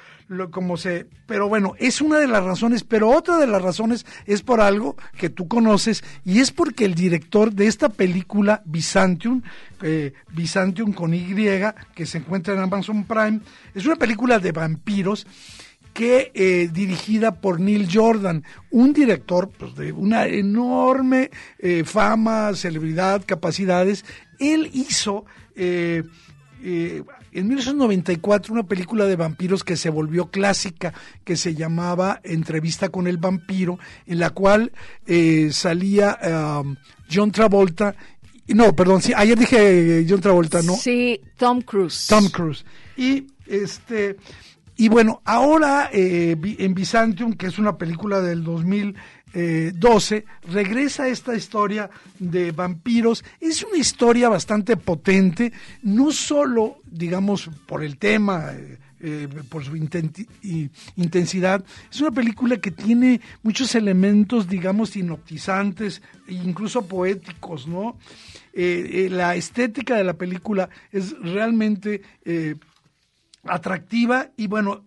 [0.52, 4.42] como se, pero bueno, es una de las razones, pero otra de las razones es
[4.42, 9.42] por algo que tú conoces y es porque el director de esta película Byzantium,
[9.82, 11.34] eh, Byzantium con Y,
[11.96, 13.40] que se encuentra en Amazon Prime,
[13.74, 15.26] es una película de vampiros
[15.94, 23.24] que eh, dirigida por Neil Jordan, un director pues, de una enorme eh, fama, celebridad,
[23.26, 24.06] capacidades.
[24.40, 26.04] Él hizo eh,
[26.64, 32.90] eh, en 1994 una película de vampiros que se volvió clásica, que se llamaba Entrevista
[32.90, 34.72] con el vampiro, en la cual
[35.06, 36.18] eh, salía
[36.62, 36.76] um,
[37.12, 37.96] John Travolta.
[38.48, 40.76] No, perdón, sí, ayer dije John Travolta, ¿no?
[40.76, 42.08] Sí, Tom Cruise.
[42.08, 42.66] Tom Cruise.
[42.98, 44.18] Y este
[44.80, 51.90] Y bueno, ahora eh, en Byzantium, que es una película del 2012, regresa esta historia
[52.18, 53.26] de vampiros.
[53.42, 55.52] Es una historia bastante potente,
[55.84, 58.54] no solo, digamos, por el tema.
[58.54, 61.64] Eh, eh, por su intensidad.
[61.90, 67.98] Es una película que tiene muchos elementos, digamos, hipnotizantes e incluso poéticos, ¿no?
[68.52, 72.02] la estética de la película es realmente
[73.44, 74.84] atractiva y bueno,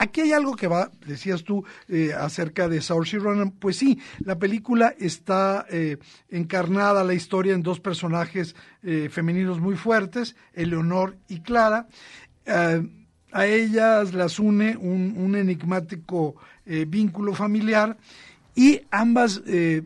[0.00, 3.50] Aquí hay algo que va, decías tú, eh, acerca de Saoirse Ronan.
[3.50, 5.98] Pues sí, la película está eh,
[6.30, 11.88] encarnada la historia en dos personajes eh, femeninos muy fuertes, Eleonor y Clara.
[12.46, 17.96] a ellas las une un, un enigmático vínculo familiar
[18.54, 19.42] y ambas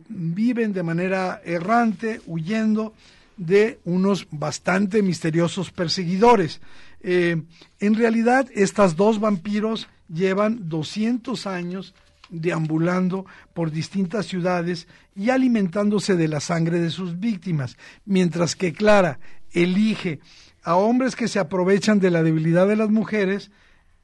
[0.09, 2.93] viven de manera errante, huyendo
[3.37, 6.61] de unos bastante misteriosos perseguidores.
[7.03, 7.43] Eh,
[7.79, 11.93] en realidad, estas dos vampiros llevan 200 años
[12.29, 19.19] deambulando por distintas ciudades y alimentándose de la sangre de sus víctimas, mientras que Clara
[19.51, 20.19] elige
[20.63, 23.51] a hombres que se aprovechan de la debilidad de las mujeres,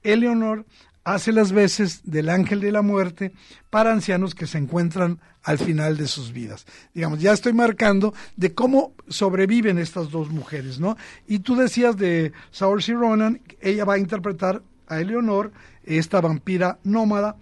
[0.04, 0.66] Eleonor
[1.04, 3.32] hace las veces del ángel de la muerte
[3.70, 6.66] para ancianos que se encuentran al final de sus vidas.
[6.94, 10.98] Digamos, ya estoy marcando de cómo sobreviven estas dos mujeres, ¿no?
[11.28, 15.52] Y tú decías de Saoirse Ronan, ella va a interpretar a Eleonor,
[15.84, 17.38] esta vampira nómada,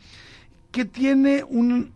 [0.72, 1.92] que tiene un,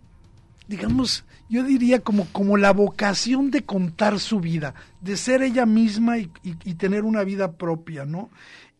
[0.67, 6.17] digamos, yo diría como, como la vocación de contar su vida, de ser ella misma
[6.17, 6.27] y,
[6.75, 8.29] tener una vida propia, ¿no?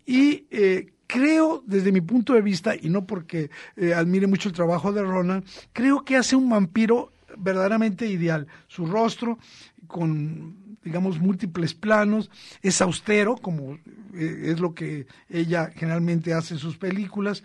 [0.06, 4.56] Y eh, creo, desde mi punto de vista, y no porque eh, admire mucho el
[4.56, 5.44] trabajo de Ronan,
[5.74, 8.48] creo que hace un vampiro verdaderamente ideal.
[8.68, 9.38] Su rostro,
[9.88, 13.74] con, digamos, múltiples planos, es austero, como
[14.14, 17.44] eh, es lo que ella generalmente hace en sus películas,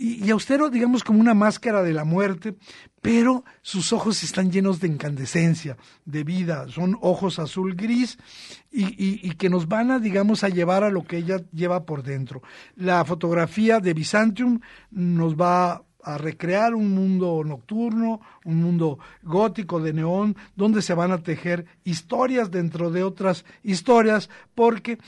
[0.00, 2.54] y, austero, digamos, como una máscara de la muerte,
[3.02, 8.16] pero sus ojos están llenos de incandescencia, de vida, son ojos azul gris
[8.70, 12.42] y, que nos van a, digamos, a llevar a lo que ella lleva por dentro.
[12.76, 14.60] La fotografía de Byzantium
[14.92, 21.10] nos va a recrear un mundo nocturno, un mundo gótico de neón, donde se van
[21.10, 24.98] a tejer historias dentro de otras historias, porque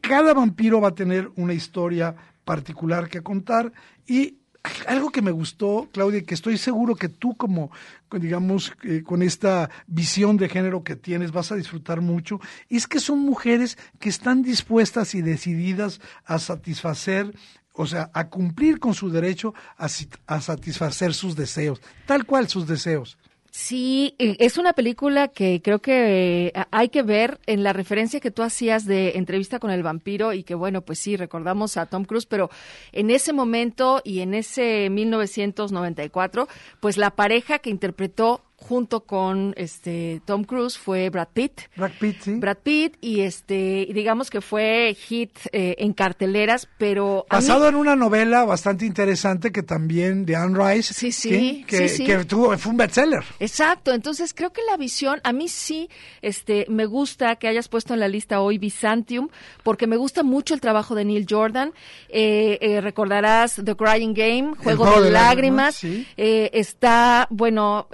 [0.00, 3.72] cada vampiro va a tener una historia particular que contar
[4.06, 4.37] y
[4.86, 7.70] algo que me gustó, Claudia, que estoy seguro que tú como,
[8.10, 13.00] digamos, eh, con esta visión de género que tienes vas a disfrutar mucho, es que
[13.00, 17.34] son mujeres que están dispuestas y decididas a satisfacer
[17.72, 23.18] o sea, a cumplir con su derecho a satisfacer sus deseos, tal cual sus deseos.
[23.50, 28.30] Sí, es una película que creo que eh, hay que ver en la referencia que
[28.30, 32.04] tú hacías de entrevista con el vampiro y que bueno, pues sí, recordamos a Tom
[32.04, 32.50] Cruise, pero
[32.92, 36.46] en ese momento y en ese 1994,
[36.78, 41.60] pues la pareja que interpretó junto con este Tom Cruise fue Brad Pitt.
[41.76, 42.34] Brad Pitt, sí.
[42.34, 47.94] Brad Pitt y este digamos que fue hit eh, en carteleras, pero basado en una
[47.94, 52.78] novela bastante interesante que también de Anne Rice, sí, sí, que, que tuvo fue un
[52.78, 53.24] bestseller.
[53.38, 55.88] Exacto, entonces creo que la visión a mí sí
[56.20, 59.28] este me gusta que hayas puesto en la lista hoy Byzantium
[59.62, 61.72] porque me gusta mucho el trabajo de Neil Jordan.
[62.08, 65.80] Eh, eh, recordarás The Crying Game, Juego, de, lágrimas.
[66.16, 67.88] está bueno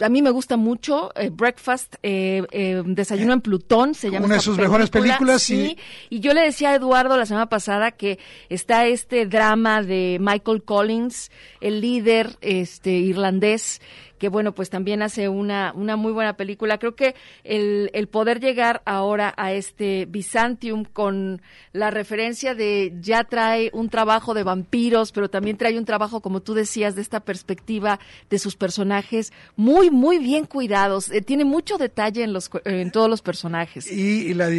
[0.00, 4.26] a mí me gusta mucho eh, Breakfast, eh, eh, Desayuno en Plutón, se llama.
[4.26, 5.42] Una de sus mejores películas.
[5.42, 5.76] Sí.
[6.08, 8.18] Y yo le decía a Eduardo la semana pasada que
[8.48, 13.80] está este drama de Michael Collins, el líder este irlandés
[14.20, 16.78] que bueno, pues también hace una, una muy buena película.
[16.78, 21.40] Creo que el, el poder llegar ahora a este Byzantium con
[21.72, 26.42] la referencia de ya trae un trabajo de vampiros, pero también trae un trabajo, como
[26.42, 31.10] tú decías, de esta perspectiva de sus personajes muy, muy bien cuidados.
[31.10, 33.90] Eh, tiene mucho detalle en, los, en todos los personajes.
[33.90, 34.50] Y la,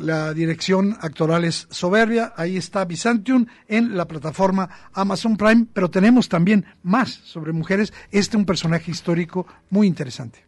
[0.00, 2.32] la dirección actoral es soberbia.
[2.34, 7.92] Ahí está Byzantium en la plataforma Amazon Prime, pero tenemos también más sobre mujeres.
[8.10, 9.01] Este un personaje histórico
[9.70, 10.44] muy interesante.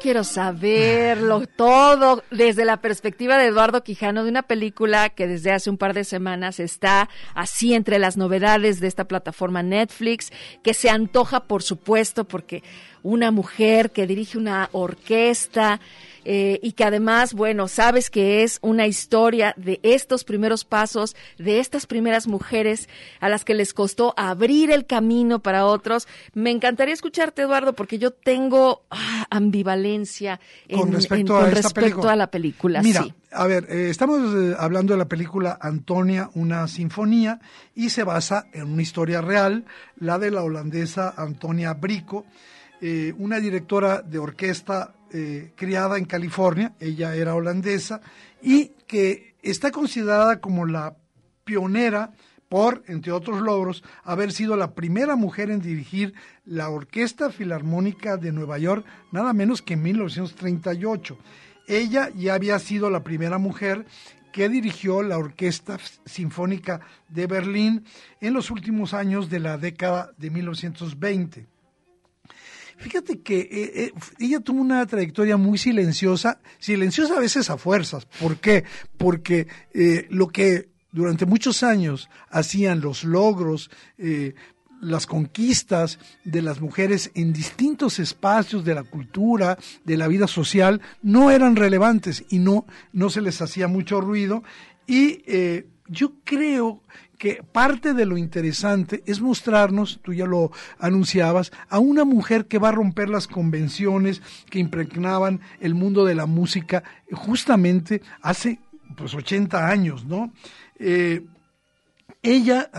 [0.00, 5.70] Quiero saberlo todo desde la perspectiva de Eduardo Quijano de una película que desde hace
[5.70, 10.32] un par de semanas está así entre las novedades de esta plataforma Netflix,
[10.62, 12.62] que se antoja por supuesto porque
[13.02, 15.80] una mujer que dirige una orquesta,
[16.24, 21.58] eh, y que además, bueno, sabes que es una historia de estos primeros pasos, de
[21.58, 22.88] estas primeras mujeres
[23.20, 26.06] a las que les costó abrir el camino para otros.
[26.34, 30.40] Me encantaría escucharte, Eduardo, porque yo tengo ah, ambivalencia
[30.72, 31.36] con respecto,
[32.08, 32.82] a, la película.
[32.82, 37.40] Mira, a ver, eh, estamos eh, hablando de la película Antonia, una sinfonía,
[37.74, 39.64] y se basa en una historia real,
[39.96, 42.26] la de la holandesa Antonia Brico,
[43.18, 48.00] una directora de orquesta eh, criada en California, ella era holandesa,
[48.42, 50.96] y que está considerada como la
[51.44, 52.12] pionera
[52.48, 56.12] por, entre otros logros, haber sido la primera mujer en dirigir
[56.44, 61.16] la Orquesta Filarmónica de Nueva York, nada menos que en 1938.
[61.66, 63.86] Ella ya había sido la primera mujer
[64.32, 67.84] que dirigió la Orquesta Sinfónica de Berlín
[68.20, 71.51] en los últimos años de la década de 1920.
[72.82, 78.06] Fíjate que eh, eh, ella tuvo una trayectoria muy silenciosa, silenciosa a veces a fuerzas.
[78.20, 78.64] ¿Por qué?
[78.98, 83.70] Porque eh, lo que durante muchos años hacían los logros,
[84.82, 90.82] las conquistas de las mujeres en distintos espacios de la cultura, de la vida social,
[91.00, 94.42] no eran relevantes y no, no se les hacía mucho ruido.
[94.86, 95.22] Y
[95.92, 96.82] yo creo
[97.18, 102.58] que parte de lo interesante es mostrarnos, tú ya lo anunciabas, a una mujer que
[102.58, 104.20] va a romper las convenciones
[104.50, 106.82] que impregnaban el mundo de la música
[107.12, 108.58] justamente hace
[108.96, 110.32] pues 80 años, ¿no?
[110.78, 111.24] Eh,
[112.24, 112.70] ella,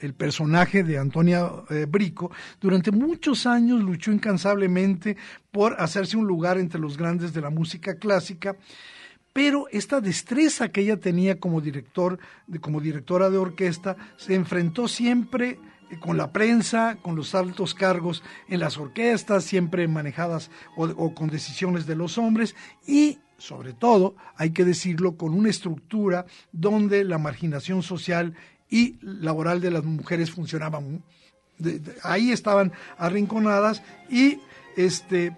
[0.00, 5.16] el personaje de Antonia eh, Brico, durante muchos años luchó incansablemente
[5.52, 8.56] por hacerse un lugar entre los grandes de la música clásica
[9.36, 12.18] pero esta destreza que ella tenía como director,
[12.62, 15.58] como directora de orquesta, se enfrentó siempre
[15.90, 21.28] eh, con la prensa, con los altos cargos en las orquestas, siempre manejadas o, con
[21.28, 22.56] decisiones de los hombres
[22.86, 28.32] y sobre todo, hay que decirlo, con una estructura donde la marginación social
[28.70, 31.04] y laboral de las mujeres funcionaban.
[32.02, 34.40] ahí estaban arrinconadas y
[34.78, 35.36] este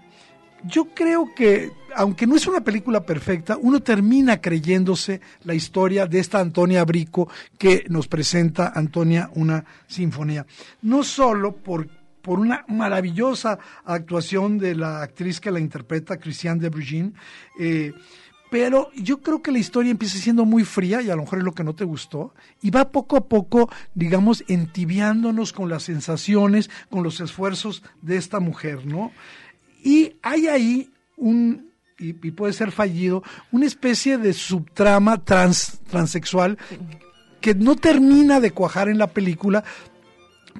[0.64, 6.18] yo creo que, aunque no es una película perfecta, uno termina creyéndose la historia de
[6.18, 7.28] esta Antonia Brico
[7.58, 10.46] que nos presenta Antonia una sinfonía.
[10.82, 11.88] No solo por,
[12.22, 17.14] por una maravillosa actuación de la actriz que la interpreta, Christiane de Brugin,
[17.58, 17.92] eh,
[18.50, 21.44] pero yo creo que la historia empieza siendo muy fría y a lo mejor es
[21.44, 22.32] lo que no te gustó
[22.62, 28.40] y va poco a poco, digamos, entibiándonos con las sensaciones, con los esfuerzos de esta
[28.40, 29.12] mujer, ¿no?
[29.88, 33.22] Y hay ahí un, y, puede ser fallido,
[33.52, 36.58] una especie de subtrama trans, transexual
[37.40, 39.64] que no termina de cuajar en la película,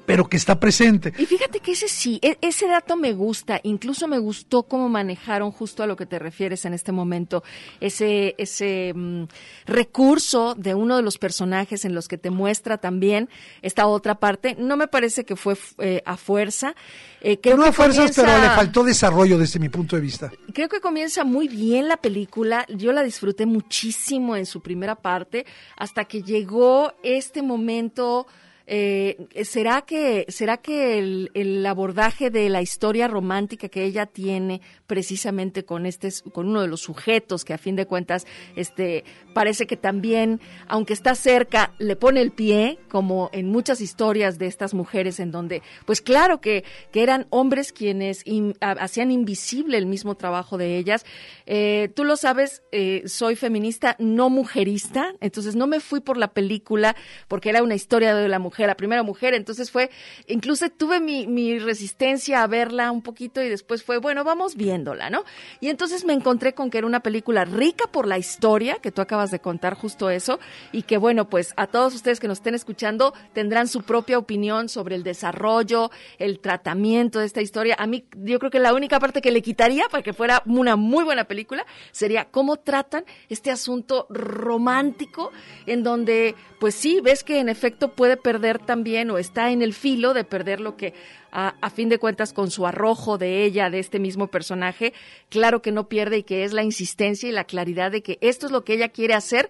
[0.05, 1.13] pero que está presente.
[1.17, 5.51] Y fíjate que ese sí, e, ese dato me gusta, incluso me gustó cómo manejaron
[5.51, 7.43] justo a lo que te refieres en este momento,
[7.79, 9.23] ese, ese mm,
[9.65, 13.29] recurso de uno de los personajes en los que te muestra también
[13.61, 14.55] esta otra parte.
[14.57, 16.75] No me parece que fue eh, a fuerza.
[17.21, 20.31] Eh, no a fuerzas, pero le faltó desarrollo desde mi punto de vista.
[20.53, 22.65] Creo que comienza muy bien la película.
[22.69, 25.45] Yo la disfruté muchísimo en su primera parte,
[25.77, 28.27] hasta que llegó este momento
[28.71, 35.65] eh, ¿Será que, será que el, abordaje de la historia romántica que ella tiene precisamente
[35.65, 39.75] con este, con uno de los sujetos que a fin de cuentas, este, parece que
[39.75, 45.19] también, aunque está cerca, le pone el pie, como en muchas historias de estas mujeres
[45.19, 48.23] en donde, pues claro que, que eran hombres quienes
[48.61, 51.07] hacían invisible el mismo trabajo de ellas.
[51.47, 56.33] Eh, tú lo sabes, eh, soy feminista, no mujerista, entonces no me fui por la
[56.33, 56.95] película
[57.27, 59.89] porque era una historia de la mujer la primera mujer, entonces fue,
[60.27, 65.23] incluso tuve mi, resistencia a verla un poquito y después fue, bueno, vamos viéndola, ¿no?
[65.59, 69.01] Y entonces me encontré con que era una película rica por la historia, que tú
[69.01, 70.39] acabas de contar justo eso,
[70.71, 74.69] y que bueno, pues a todos ustedes que nos estén escuchando tendrán su propia opinión
[74.69, 77.75] sobre el desarrollo, el tratamiento de esta historia.
[77.77, 80.75] A mí, yo creo que la única parte que le quitaría para que fuera una
[80.75, 85.31] muy buena película sería cómo tratan este asunto romántico
[85.65, 89.73] en donde, pues sí, ves que en efecto puede perder también o está en el
[89.73, 90.95] filo de perder lo que
[91.31, 94.93] a, fin de cuentas con su arrojo de ella, de este mismo personaje,
[95.29, 98.47] claro que no pierde y que es la insistencia y la claridad de que esto
[98.47, 99.47] es lo que ella quiere hacer,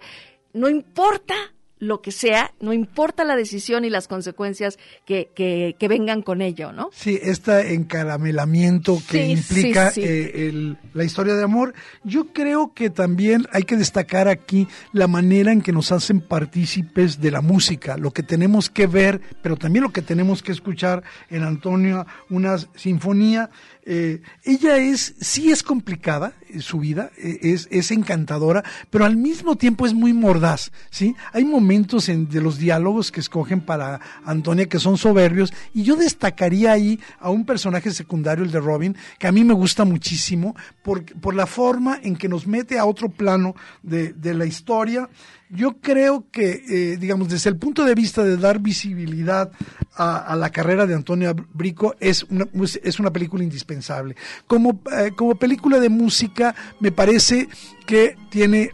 [0.52, 6.22] no importa lo que sea, no importa la decisión y las consecuencias que, que, vengan
[6.22, 6.90] con ello, ¿no?
[6.92, 11.74] Sí, este encaramelamiento que implica eh, la historia de amor.
[12.04, 17.20] Yo creo que también hay que destacar aquí la manera en que nos hacen partícipes
[17.20, 21.02] de la música, lo que tenemos que ver, pero también lo que tenemos que escuchar
[21.30, 23.50] en Antonio, una sinfonía
[23.86, 29.56] eh, ella es, sí es complicada, eh, su vida, es, es, encantadora, pero al mismo
[29.56, 31.16] tiempo es muy mordaz, ¿sí?
[31.32, 36.72] Hay momentos de los diálogos que escogen para Antonia que son soberbios, y yo destacaría
[36.72, 41.04] ahí a un personaje secundario, el de Robin, que a mí me gusta muchísimo, por,
[41.20, 45.08] por la forma en que nos mete a otro plano de, de la historia,
[45.50, 49.50] yo creo que, eh, digamos, desde el punto de vista de dar visibilidad
[49.96, 52.46] a, la carrera de Antonia Brico, es una,
[52.82, 54.16] es una película indispensable.
[54.46, 57.48] Como, eh, como película de música, me parece
[57.84, 58.70] que tiene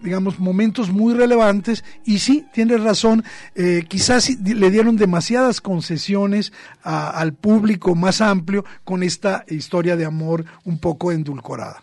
[0.00, 3.24] digamos, momentos muy relevantes y sí, tiene razón,
[3.54, 10.44] eh, quizás le dieron demasiadas concesiones al público más amplio con esta historia de amor
[10.64, 11.82] un poco endulcorada.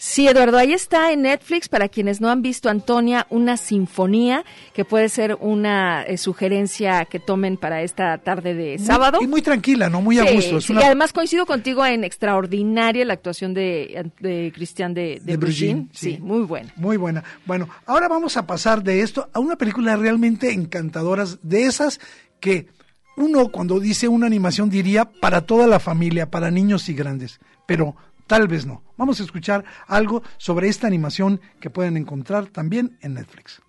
[0.00, 4.84] Sí, Eduardo, ahí está en Netflix para quienes no han visto Antonia, una sinfonía que
[4.84, 9.18] puede ser una eh, sugerencia que tomen para esta tarde de sábado.
[9.20, 10.00] y muy tranquila, ¿no?
[10.00, 10.72] Muy a gusto.
[10.72, 16.18] Y además coincido contigo en extraordinaria la actuación de, de Cristian de, de, Sí.
[16.20, 16.72] muy buena.
[16.76, 17.24] Muy buena.
[17.44, 22.00] Bueno, ahora vamos a pasar de esto a una película realmente encantadora, de esas
[22.38, 22.68] que
[23.16, 27.96] uno cuando dice una animación diría para toda la familia, para niños y grandes, pero
[28.28, 28.84] Tal vez no.
[28.98, 33.62] Vamos a escuchar algo sobre esta animación que pueden encontrar también en Netflix.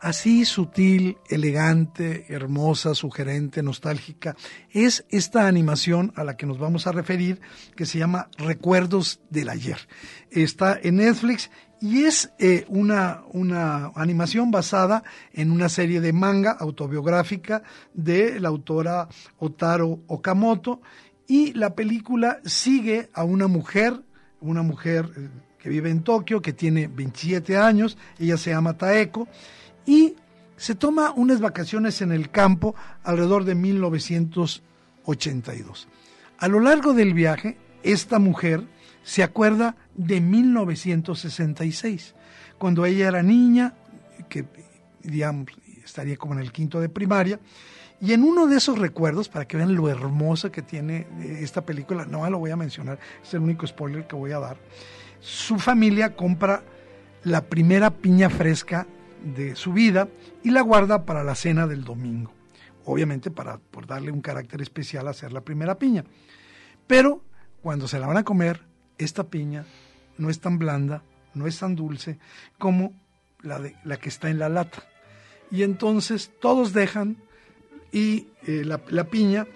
[0.00, 4.36] Así sutil, elegante, hermosa, sugerente, nostálgica,
[4.70, 7.40] es esta animación a la que nos vamos a referir,
[7.76, 9.78] que se llama Recuerdos del Ayer.
[10.30, 16.52] Está en Netflix y es eh, una, una animación basada en una serie de manga
[16.52, 17.62] autobiográfica
[17.94, 20.80] de la autora Otaro Okamoto
[21.26, 24.02] y la película sigue a una mujer,
[24.40, 25.28] una mujer eh,
[25.58, 29.28] que vive en Tokio, que tiene 27 años, ella se llama Taeko,
[29.88, 30.14] y
[30.58, 32.74] se toma unas vacaciones en el campo
[33.04, 35.88] alrededor de 1982.
[36.38, 38.64] A lo largo del viaje, esta mujer
[39.02, 42.14] se acuerda de 1966,
[42.58, 43.72] cuando ella era niña,
[44.28, 44.44] que
[45.82, 47.40] estaría como en el quinto de primaria,
[47.98, 51.06] y en uno de esos recuerdos, para que vean lo hermosa que tiene
[51.40, 54.58] esta película, no lo voy a mencionar, es el único spoiler que voy a dar,
[55.18, 56.62] su familia compra
[57.24, 58.86] la primera piña fresca
[59.22, 60.08] de su vida
[60.42, 62.32] y la guarda para la cena del domingo.
[62.84, 66.04] Obviamente para por darle un carácter especial a hacer la primera piña.
[66.86, 67.22] Pero
[67.62, 68.62] cuando se la van a comer,
[68.96, 69.64] esta piña
[70.16, 71.02] no es tan blanda,
[71.34, 72.18] no es tan dulce
[72.58, 72.94] como
[73.42, 74.82] la, de, la que está en la lata.
[75.50, 77.16] Y entonces todos dejan
[77.92, 79.46] y eh, la, piña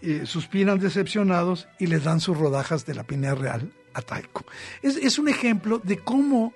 [0.00, 4.46] eh, suspiran decepcionados y les dan sus rodajas de la piña real a Taiko.
[4.82, 6.54] Es, es un ejemplo de cómo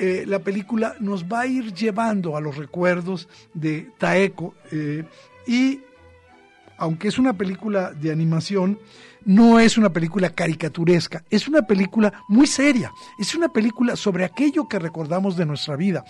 [0.00, 5.04] eh, la película nos va a ir llevando a los recuerdos de Taeko eh,
[5.46, 5.80] y
[6.78, 8.78] aunque es una película de animación,
[9.26, 14.66] no es una película caricaturesca, es una película muy seria, es una película sobre aquello
[14.66, 16.02] que recordamos de nuestra vida,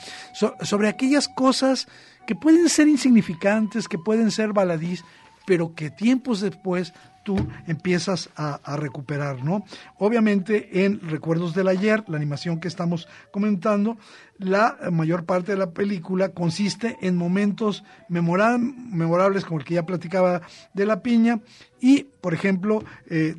[0.63, 1.89] sobre aquellas cosas
[2.29, 5.05] que pueden ser insignificantes, que pueden ser baladís,
[5.45, 6.95] pero que tiempos después
[7.31, 9.65] tú empiezas a, recuperar, ¿no?
[9.99, 13.99] Obviamente en Recuerdos del Ayer, la animación que estamos comentando,
[14.39, 20.43] la mayor parte de la película consiste en momentos memorables, como el que ya platicaba
[20.75, 21.39] de la piña,
[21.81, 23.37] y, por ejemplo, eh,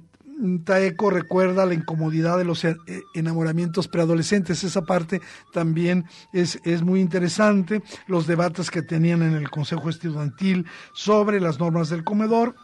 [0.63, 2.77] Taeko recuerda la incomodidad de los eh,
[3.13, 4.63] enamoramientos preadolescentes.
[4.63, 5.19] Esa parte
[5.51, 7.83] también es, es, muy interesante.
[8.07, 12.55] Los debates que tenían en el Consejo Estudiantil sobre las normas del comedor.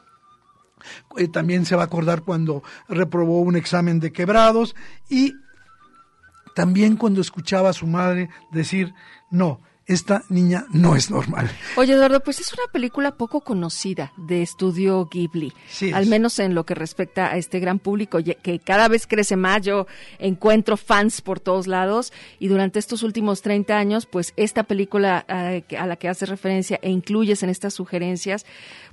[1.17, 4.75] Eh, también se va a acordar cuando reprobó un examen de quebrados
[5.09, 5.35] y
[6.55, 8.93] también cuando escuchaba a su madre decir,
[9.29, 11.49] no, esta niña no es normal.
[11.77, 16.53] Oye, Eduardo, pues es una película poco conocida de estudio Ghibli, Sí al menos en
[16.53, 19.61] lo que respecta a este gran público que cada vez crece más.
[19.61, 19.87] Yo
[20.19, 25.63] encuentro fans por todos lados y durante estos últimos 30 años, pues esta película eh,
[25.77, 28.45] a la que haces referencia e incluyes en estas sugerencias,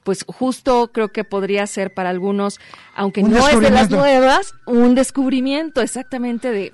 [0.05, 2.61] pues justo creo que podría ser para algunos,
[2.95, 6.73] aunque Un no es de las nuevas, un descubrimiento exactamente de,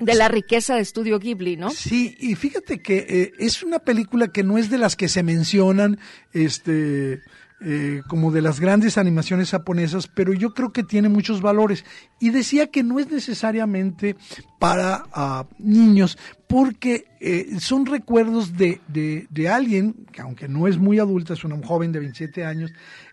[0.00, 1.70] de la riqueza de estudio Ghibli, ¿no?
[1.70, 5.22] Sí, y fíjate que eh, es una película que no es de las que se
[5.22, 5.98] mencionan,
[6.32, 7.20] este,
[7.64, 11.84] eh, como de las grandes animaciones japonesas, pero yo creo que tiene muchos valores.
[12.18, 14.16] Y decía que no es necesariamente
[14.58, 16.18] para ah, niños,
[16.48, 21.44] porque eh, son recuerdos de, de, de alguien, que aunque no es muy adulta, es
[21.44, 22.72] una joven de 27 años,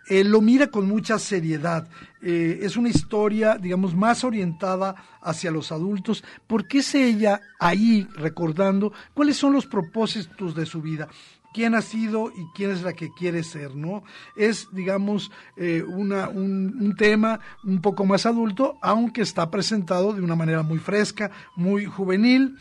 [0.10, 1.88] eh, lo mira con mucha seriedad.
[2.22, 8.92] Eh, es una historia, digamos, más orientada hacia los adultos, porque es ella ahí recordando
[9.14, 11.08] cuáles son los propósitos de su vida
[11.52, 14.04] quién ha sido y quién es la que quiere ser, ¿no?
[14.36, 20.36] Es, digamos, eh, una, un, tema un poco más adulto, aunque está presentado de una
[20.36, 22.56] manera muy fresca, muy juvenil.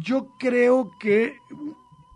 [0.00, 1.36] Yo creo que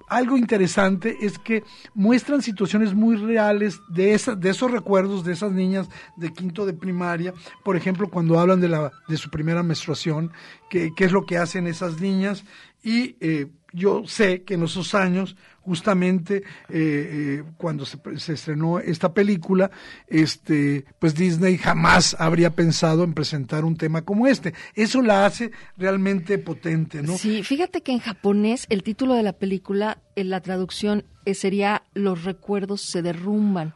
[0.08, 5.52] algo interesante es que muestran situaciones muy reales de, esa, de esos recuerdos de esas
[5.52, 7.34] niñas de quinto de primaria,
[7.64, 10.32] por ejemplo, cuando hablan de, la, de su primera menstruación,
[10.70, 12.44] qué qué es lo que hacen esas niñas,
[12.82, 15.36] y eh, yo sé que en esos años,
[15.66, 19.70] justamente eh, eh, cuando se, se estrenó esta película,
[20.06, 24.54] este, pues Disney jamás habría pensado en presentar un tema como este.
[24.74, 27.18] Eso la hace realmente potente, ¿no?
[27.18, 31.82] Sí, fíjate que en japonés el título de la película, en la traducción eh, sería
[31.92, 33.74] Los recuerdos se derrumban.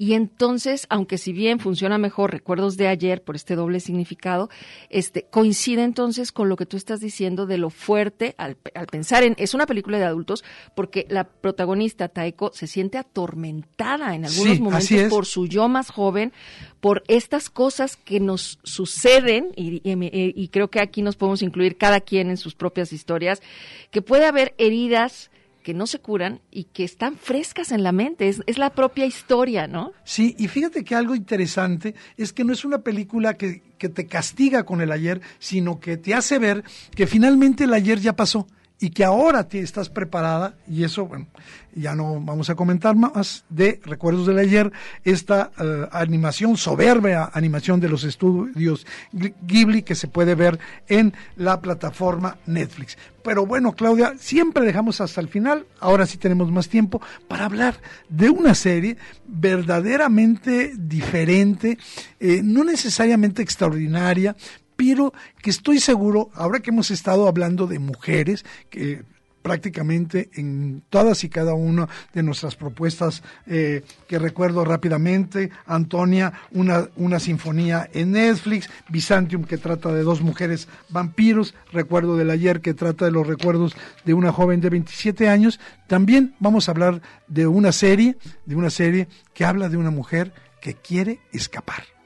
[0.00, 4.48] Y entonces, aunque si bien funciona mejor Recuerdos de ayer por este doble significado,
[4.90, 9.24] este coincide entonces con lo que tú estás diciendo de lo fuerte al, al pensar
[9.24, 10.44] en es una película de adultos
[10.76, 15.90] porque la protagonista Taeko se siente atormentada en algunos Sí, momentos por su yo más
[15.90, 16.32] joven,
[16.80, 21.42] por estas cosas que nos suceden, y, y- y- y creo que aquí nos podemos
[21.42, 23.42] incluir cada quien en sus propias historias,
[23.90, 25.30] que puede haber heridas
[25.68, 29.04] que no se curan y que están frescas en la mente, es, es la propia
[29.04, 29.92] historia, ¿no?
[30.02, 34.06] Sí, y fíjate que algo interesante es que no es una película que, que te
[34.06, 36.64] castiga con el ayer, sino que te hace ver
[36.96, 38.46] que finalmente el ayer ya pasó
[38.80, 41.26] y que ahora te estás preparada, y eso, bueno,
[41.74, 44.72] ya no vamos a comentar más de Recuerdos del Ayer,
[45.04, 50.58] esta eh, animación, soberbia animación de los estudios Ghi- Ghibli que se puede ver
[50.88, 52.96] en la plataforma Netflix.
[53.24, 57.74] Pero bueno, Claudia, siempre dejamos hasta el final, ahora sí tenemos más tiempo para hablar
[58.08, 61.78] de una serie verdaderamente diferente,
[62.20, 64.36] eh, no necesariamente extraordinaria,
[64.78, 65.12] pero
[65.42, 69.02] que estoy seguro, ahora que hemos estado hablando de mujeres, que
[69.42, 76.88] prácticamente en todas y cada una de nuestras propuestas eh, que recuerdo rápidamente, Antonia, una,
[76.94, 82.72] una sinfonía en Netflix, Byzantium que trata de dos mujeres vampiros, recuerdo del ayer que
[82.72, 83.74] trata de los recuerdos
[84.04, 85.58] de una joven de 27 años,
[85.88, 88.16] también vamos a hablar de una serie,
[88.46, 91.97] de una serie que habla de una mujer que quiere escapar.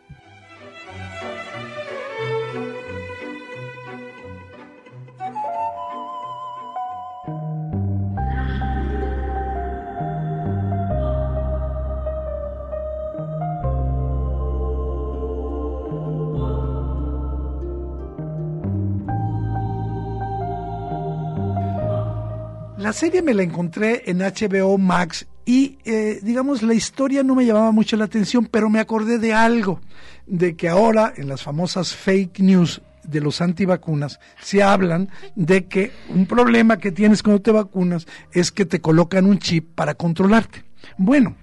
[22.83, 27.47] La serie me la encontré en HBO Max y, eh, digamos, la historia no me
[27.47, 29.80] llamaba mucho la atención, pero me acordé de algo,
[30.26, 35.93] de que ahora en las famosas fake news de los antivacunas se hablan de que
[36.09, 40.64] un problema que tienes cuando te vacunas es que te colocan un chip para controlarte.
[40.99, 41.37] Bueno,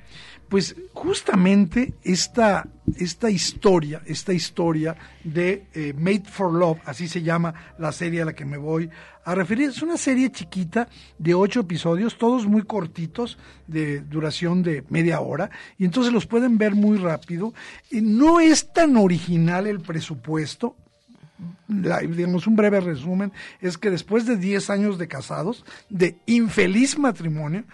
[0.49, 7.53] pues justamente esta, esta historia, esta historia de eh, Made for Love, así se llama
[7.77, 8.89] la serie a la que me voy
[9.25, 10.89] a referir, es una serie chiquita
[11.19, 13.37] de ocho episodios, todos muy cortitos,
[13.67, 17.53] de duración de media hora, y entonces los pueden ver muy rápido.
[17.91, 20.75] No es tan original el presupuesto,
[21.67, 23.31] la- digamos, un breve resumen,
[23.61, 27.65] es que después de 10 años de casados, de infeliz matrimonio,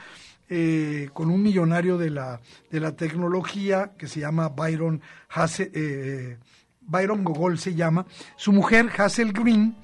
[0.49, 2.39] eh, con un millonario de la,
[2.69, 6.37] de la tecnología que se llama Byron Hassel, eh,
[6.81, 9.75] Byron Gogol se llama, su mujer Hazel Green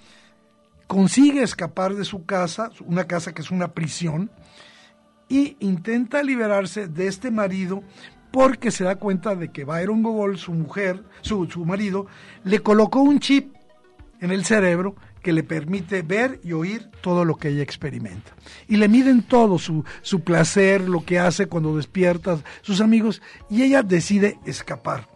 [0.88, 4.30] consigue escapar de su casa, una casa que es una prisión,
[5.30, 7.84] y intenta liberarse de este marido
[8.32, 12.08] porque se da cuenta de que Byron Gogol, su mujer, su, su marido,
[12.44, 13.56] le colocó un chip
[14.20, 18.32] en el cerebro que le permite ver y oír todo lo que ella experimenta.
[18.68, 23.64] Y le miden todo, su, su placer, lo que hace cuando despierta, sus amigos, y
[23.64, 25.08] ella decide escapar.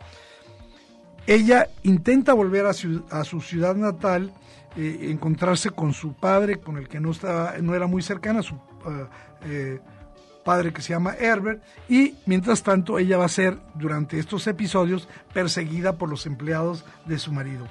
[1.27, 4.31] Ella intenta volver a su, a su ciudad natal,
[4.77, 8.55] eh, encontrarse con su padre, con el que no, estaba, no era muy cercana, su
[8.55, 9.07] uh,
[9.43, 9.79] eh,
[10.43, 15.07] padre que se llama Herbert, y mientras tanto ella va a ser durante estos episodios
[15.33, 17.67] perseguida por los empleados de su marido.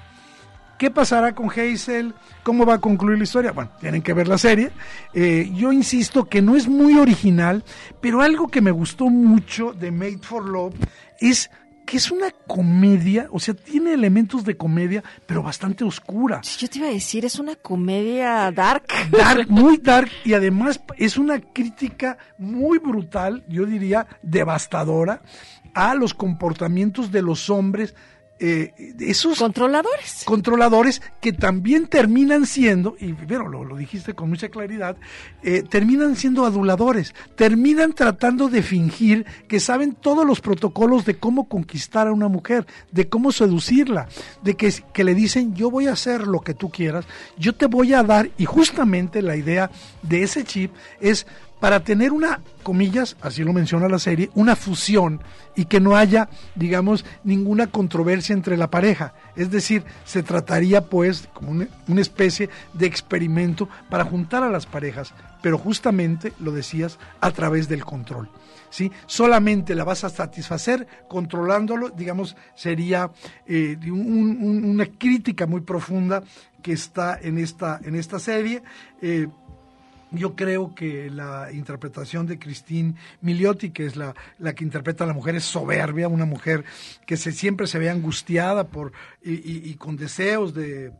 [0.77, 2.13] ¿Qué pasará con Hazel?
[2.43, 3.51] ¿Cómo va a concluir la historia?
[3.51, 4.71] Bueno, tienen que ver la serie.
[5.13, 7.63] Eh, yo insisto que no es muy original,
[8.01, 10.75] pero algo que me gustó mucho de Made for Love
[11.19, 11.49] es
[11.85, 16.41] que es una comedia, o sea, tiene elementos de comedia, pero bastante oscura.
[16.41, 18.87] Yo te iba a decir, es una comedia dark.
[19.11, 25.21] Dark, muy dark, y además es una crítica muy brutal, yo diría devastadora,
[25.75, 27.93] a los comportamientos de los hombres
[28.37, 30.23] eh, esos controladores.
[30.25, 34.97] controladores que también terminan siendo y pero lo, lo dijiste con mucha claridad
[35.41, 41.47] eh, terminan siendo aduladores terminan tratando de fingir que saben todos los protocolos de cómo
[41.47, 44.09] conquistar a una mujer de cómo seducirla
[44.43, 47.05] de que, que le dicen yo voy a hacer lo que tú quieras
[47.37, 49.71] yo te voy a dar y justamente la idea
[50.01, 51.25] de ese chip es
[51.59, 55.21] para tener una, comillas, así lo menciona la serie, una fusión
[55.55, 59.13] y que no haya, digamos, ninguna controversia entre la pareja.
[59.35, 65.13] Es decir, se trataría pues como una, especie de experimento para juntar a las parejas,
[65.41, 68.29] pero justamente, lo decías, a través del control.
[68.69, 68.91] ¿Sí?
[69.05, 73.09] Solamente la vas a satisfacer controlándolo, digamos, sería
[73.47, 76.21] eh, un, un, una crítica muy profunda
[76.61, 78.63] que está en esta, en esta serie.
[79.01, 79.27] Eh,
[80.17, 85.07] yo creo que la interpretación de Christine Miliotti, que es la, la, que interpreta a
[85.07, 86.65] la mujer, es soberbia, una mujer
[87.05, 88.91] que se, siempre se ve angustiada por,
[89.23, 90.91] y, con deseos de,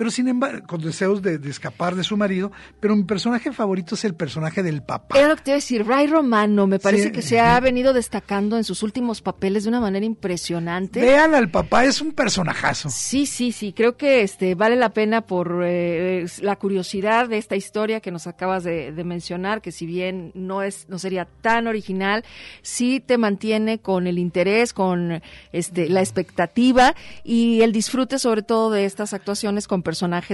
[0.00, 3.96] pero sin embargo, con deseos de, de, escapar de su marido, pero mi personaje favorito
[3.96, 5.18] es el personaje del papá.
[5.18, 7.60] Era lo que te iba a decir, Ray Romano, me parece sí, que se ha
[7.60, 11.02] venido destacando en sus últimos papeles de una manera impresionante.
[11.02, 12.88] Vean al papá, es un personajazo.
[12.88, 17.56] Sí, sí, sí, creo que este vale la pena por eh, la curiosidad de esta
[17.56, 21.66] historia que nos acabas de, de, mencionar, que si bien no es, no sería tan
[21.66, 22.24] original,
[22.62, 25.20] sí te mantiene con el interés, con
[25.52, 29.89] este la expectativa y el disfrute sobre todo de estas actuaciones con personajes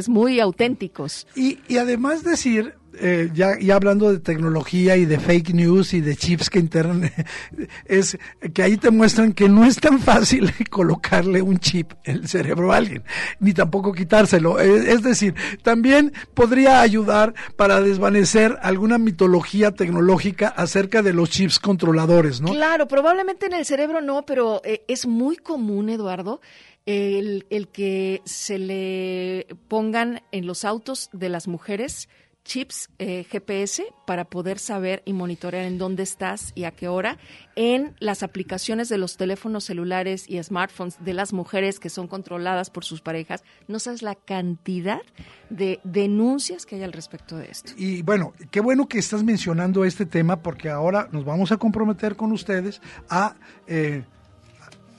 [0.08, 1.26] muy auténticos.
[1.34, 6.00] Y, y además decir, eh, ya, ya, hablando de tecnología y de fake news y
[6.00, 7.10] de chips que internan,
[7.84, 8.18] es
[8.54, 12.72] que ahí te muestran que no es tan fácil colocarle un chip en el cerebro
[12.72, 13.02] a alguien,
[13.38, 14.58] ni tampoco quitárselo.
[14.58, 22.40] Es decir, también podría ayudar para desvanecer alguna mitología tecnológica acerca de los chips controladores,
[22.40, 22.52] ¿no?
[22.52, 26.40] Claro, probablemente en el cerebro no, pero eh, es muy común, Eduardo,
[26.86, 32.08] el, que se le pongan en los autos de las mujeres
[32.44, 37.18] chips eh, GPS para poder saber y monitorear en dónde estás y a qué hora
[37.56, 42.70] en las aplicaciones de los teléfonos celulares y smartphones de las mujeres que son controladas
[42.70, 43.42] por sus parejas.
[43.66, 45.02] No sabes la cantidad
[45.50, 47.72] de denuncias que hay al respecto de esto.
[47.76, 52.14] Y bueno, qué bueno que estás mencionando este tema porque ahora nos vamos a comprometer
[52.14, 53.34] con ustedes a...
[53.66, 54.04] Eh,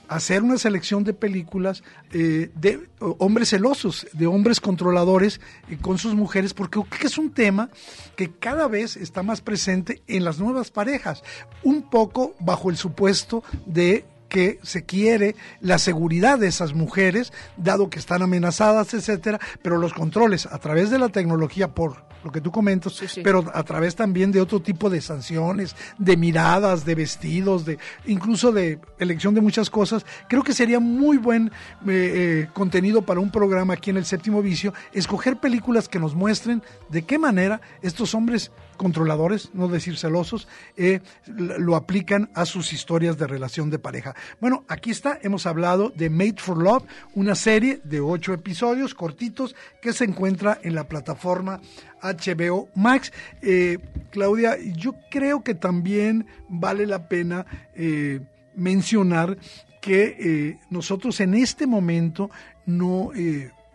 [0.08, 1.82] hacer una selección de películas
[2.12, 7.70] eh, de hombres celosos, de hombres controladores eh, con sus mujeres, porque es un tema
[8.16, 11.22] que cada vez está más presente en las nuevas parejas,
[11.62, 17.90] un poco bajo el supuesto de que se quiere la seguridad de esas mujeres, dado
[17.90, 22.40] que están amenazadas, etcétera, pero los controles a través de la tecnología por lo que
[22.40, 23.20] tú comentas, sí, sí.
[23.22, 28.52] pero a través también de otro tipo de sanciones, de miradas, de vestidos, de incluso
[28.52, 30.04] de elección de muchas cosas.
[30.28, 31.50] Creo que sería muy buen eh,
[31.86, 36.62] eh, contenido para un programa aquí en el séptimo vicio, escoger películas que nos muestren
[36.88, 40.48] de qué manera estos hombres controladores, no decir celosos,
[40.78, 44.14] eh, lo aplican a sus historias de relación de pareja.
[44.40, 49.54] Bueno, aquí está, hemos hablado de Made for Love, una serie de ocho episodios cortitos
[49.82, 51.60] que se encuentra en la plataforma
[52.00, 53.12] HBO Max.
[53.42, 53.78] Eh,
[54.10, 58.20] Claudia, yo creo que también vale la pena eh,
[58.54, 59.36] mencionar
[59.82, 62.30] que nosotros en este momento
[62.66, 63.12] no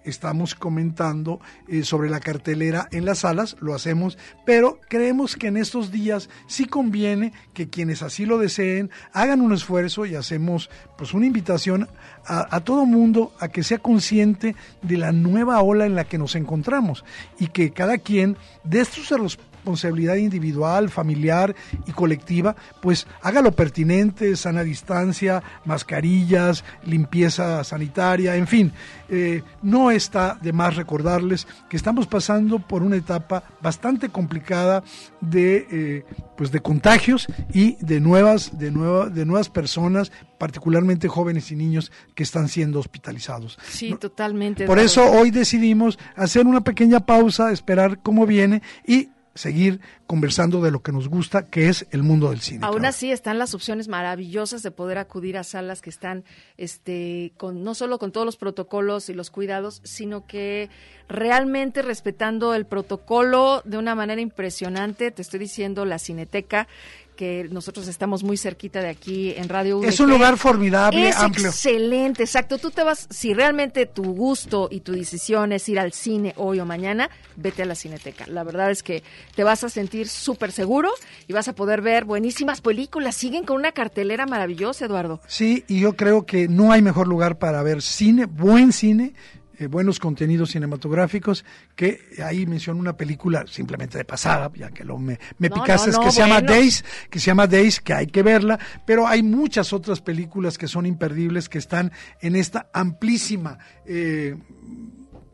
[0.03, 5.57] estamos comentando eh, sobre la cartelera en las salas, lo hacemos, pero creemos que en
[5.57, 11.13] estos días sí conviene que quienes así lo deseen hagan un esfuerzo y hacemos pues
[11.13, 11.87] una invitación
[12.25, 16.35] a, todo mundo a que sea consciente de la nueva ola en la que nos
[16.35, 17.03] encontramos
[17.39, 19.11] y que cada quien dé sus
[19.63, 21.55] responsabilidad individual, familiar
[21.87, 28.73] y colectiva, pues hágalo pertinente, sana distancia, mascarillas, limpieza sanitaria, en fin,
[29.07, 34.83] eh, no está de más recordarles que estamos pasando por una etapa bastante complicada
[35.21, 36.05] de, eh,
[36.35, 42.23] pues de contagios y de nuevas, de, de nuevas personas, particularmente jóvenes y niños que
[42.23, 43.57] están siendo hospitalizados.
[43.69, 44.65] Sí, totalmente.
[44.65, 50.71] Por eso hoy decidimos hacer una pequeña pausa, esperar cómo viene y seguir conversando de
[50.71, 52.65] lo que nos gusta, que es el mundo del cine.
[52.65, 56.23] Aún así están las opciones maravillosas de poder acudir a salas que están,
[56.57, 60.69] este, con no solo con todos los protocolos y los cuidados, sino que
[61.09, 65.11] realmente respetando el protocolo de una manera impresionante.
[65.11, 66.67] Te estoy diciendo la Cineteca
[67.15, 71.49] que nosotros estamos muy cerquita de aquí en Radio Es un lugar formidable, es amplio.
[71.49, 72.57] Excelente, exacto.
[72.57, 76.59] Tú te vas, si realmente tu gusto y tu decisión es ir al cine hoy
[76.59, 78.25] o mañana, vete a la cineteca.
[78.27, 79.03] La verdad es que
[79.35, 80.91] te vas a sentir súper seguro
[81.27, 83.15] y vas a poder ver buenísimas películas.
[83.15, 85.21] Siguen con una cartelera maravillosa, Eduardo.
[85.27, 89.13] Sí, y yo creo que no hay mejor lugar para ver cine, buen cine,
[89.57, 91.45] eh, buenos contenidos cinematográficos,
[91.75, 96.11] que ahí menciono una película simplemente de pasada, ya que lo me, me picaste, que
[96.11, 100.01] se llama Days, que se llama Days, que hay que verla, pero hay muchas otras
[100.01, 101.91] películas que son imperdibles, que están
[102.21, 104.35] en esta amplísima eh,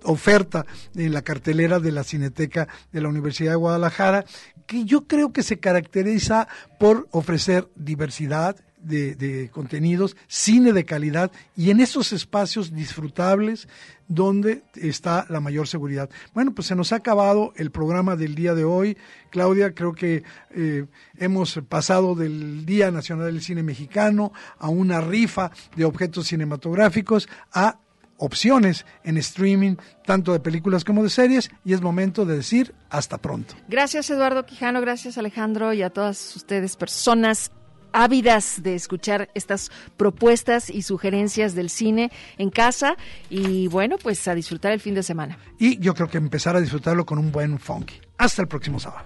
[0.04, 0.66] oferta
[0.96, 4.26] en la cartelera de la Cineteca de la Universidad de Guadalajara,
[4.66, 6.48] que yo creo que se caracteriza
[6.80, 13.68] por ofrecer diversidad, de, contenidos, cine de calidad y en esos espacios disfrutables
[14.08, 16.10] donde está la mayor seguridad.
[16.34, 18.98] Bueno, pues se nos ha acabado el programa del día de hoy.
[19.30, 20.86] Claudia, creo que eh,
[21.18, 27.80] hemos pasado del Día Nacional del Cine Mexicano a una rifa de objetos cinematográficos a
[28.20, 29.76] opciones en streaming,
[30.06, 33.56] tanto de películas como de series, y es momento de decir hasta pronto.
[33.68, 37.52] Gracias Eduardo Quijano, gracias Alejandro y a todas ustedes personas
[37.94, 42.96] ávidas de escuchar estas propuestas y sugerencias del cine en casa
[43.30, 45.38] y bueno, pues a disfrutar el fin de semana.
[45.58, 47.96] Y yo creo que empezar a disfrutarlo con un buen funky.
[48.18, 49.06] Hasta el próximo sábado.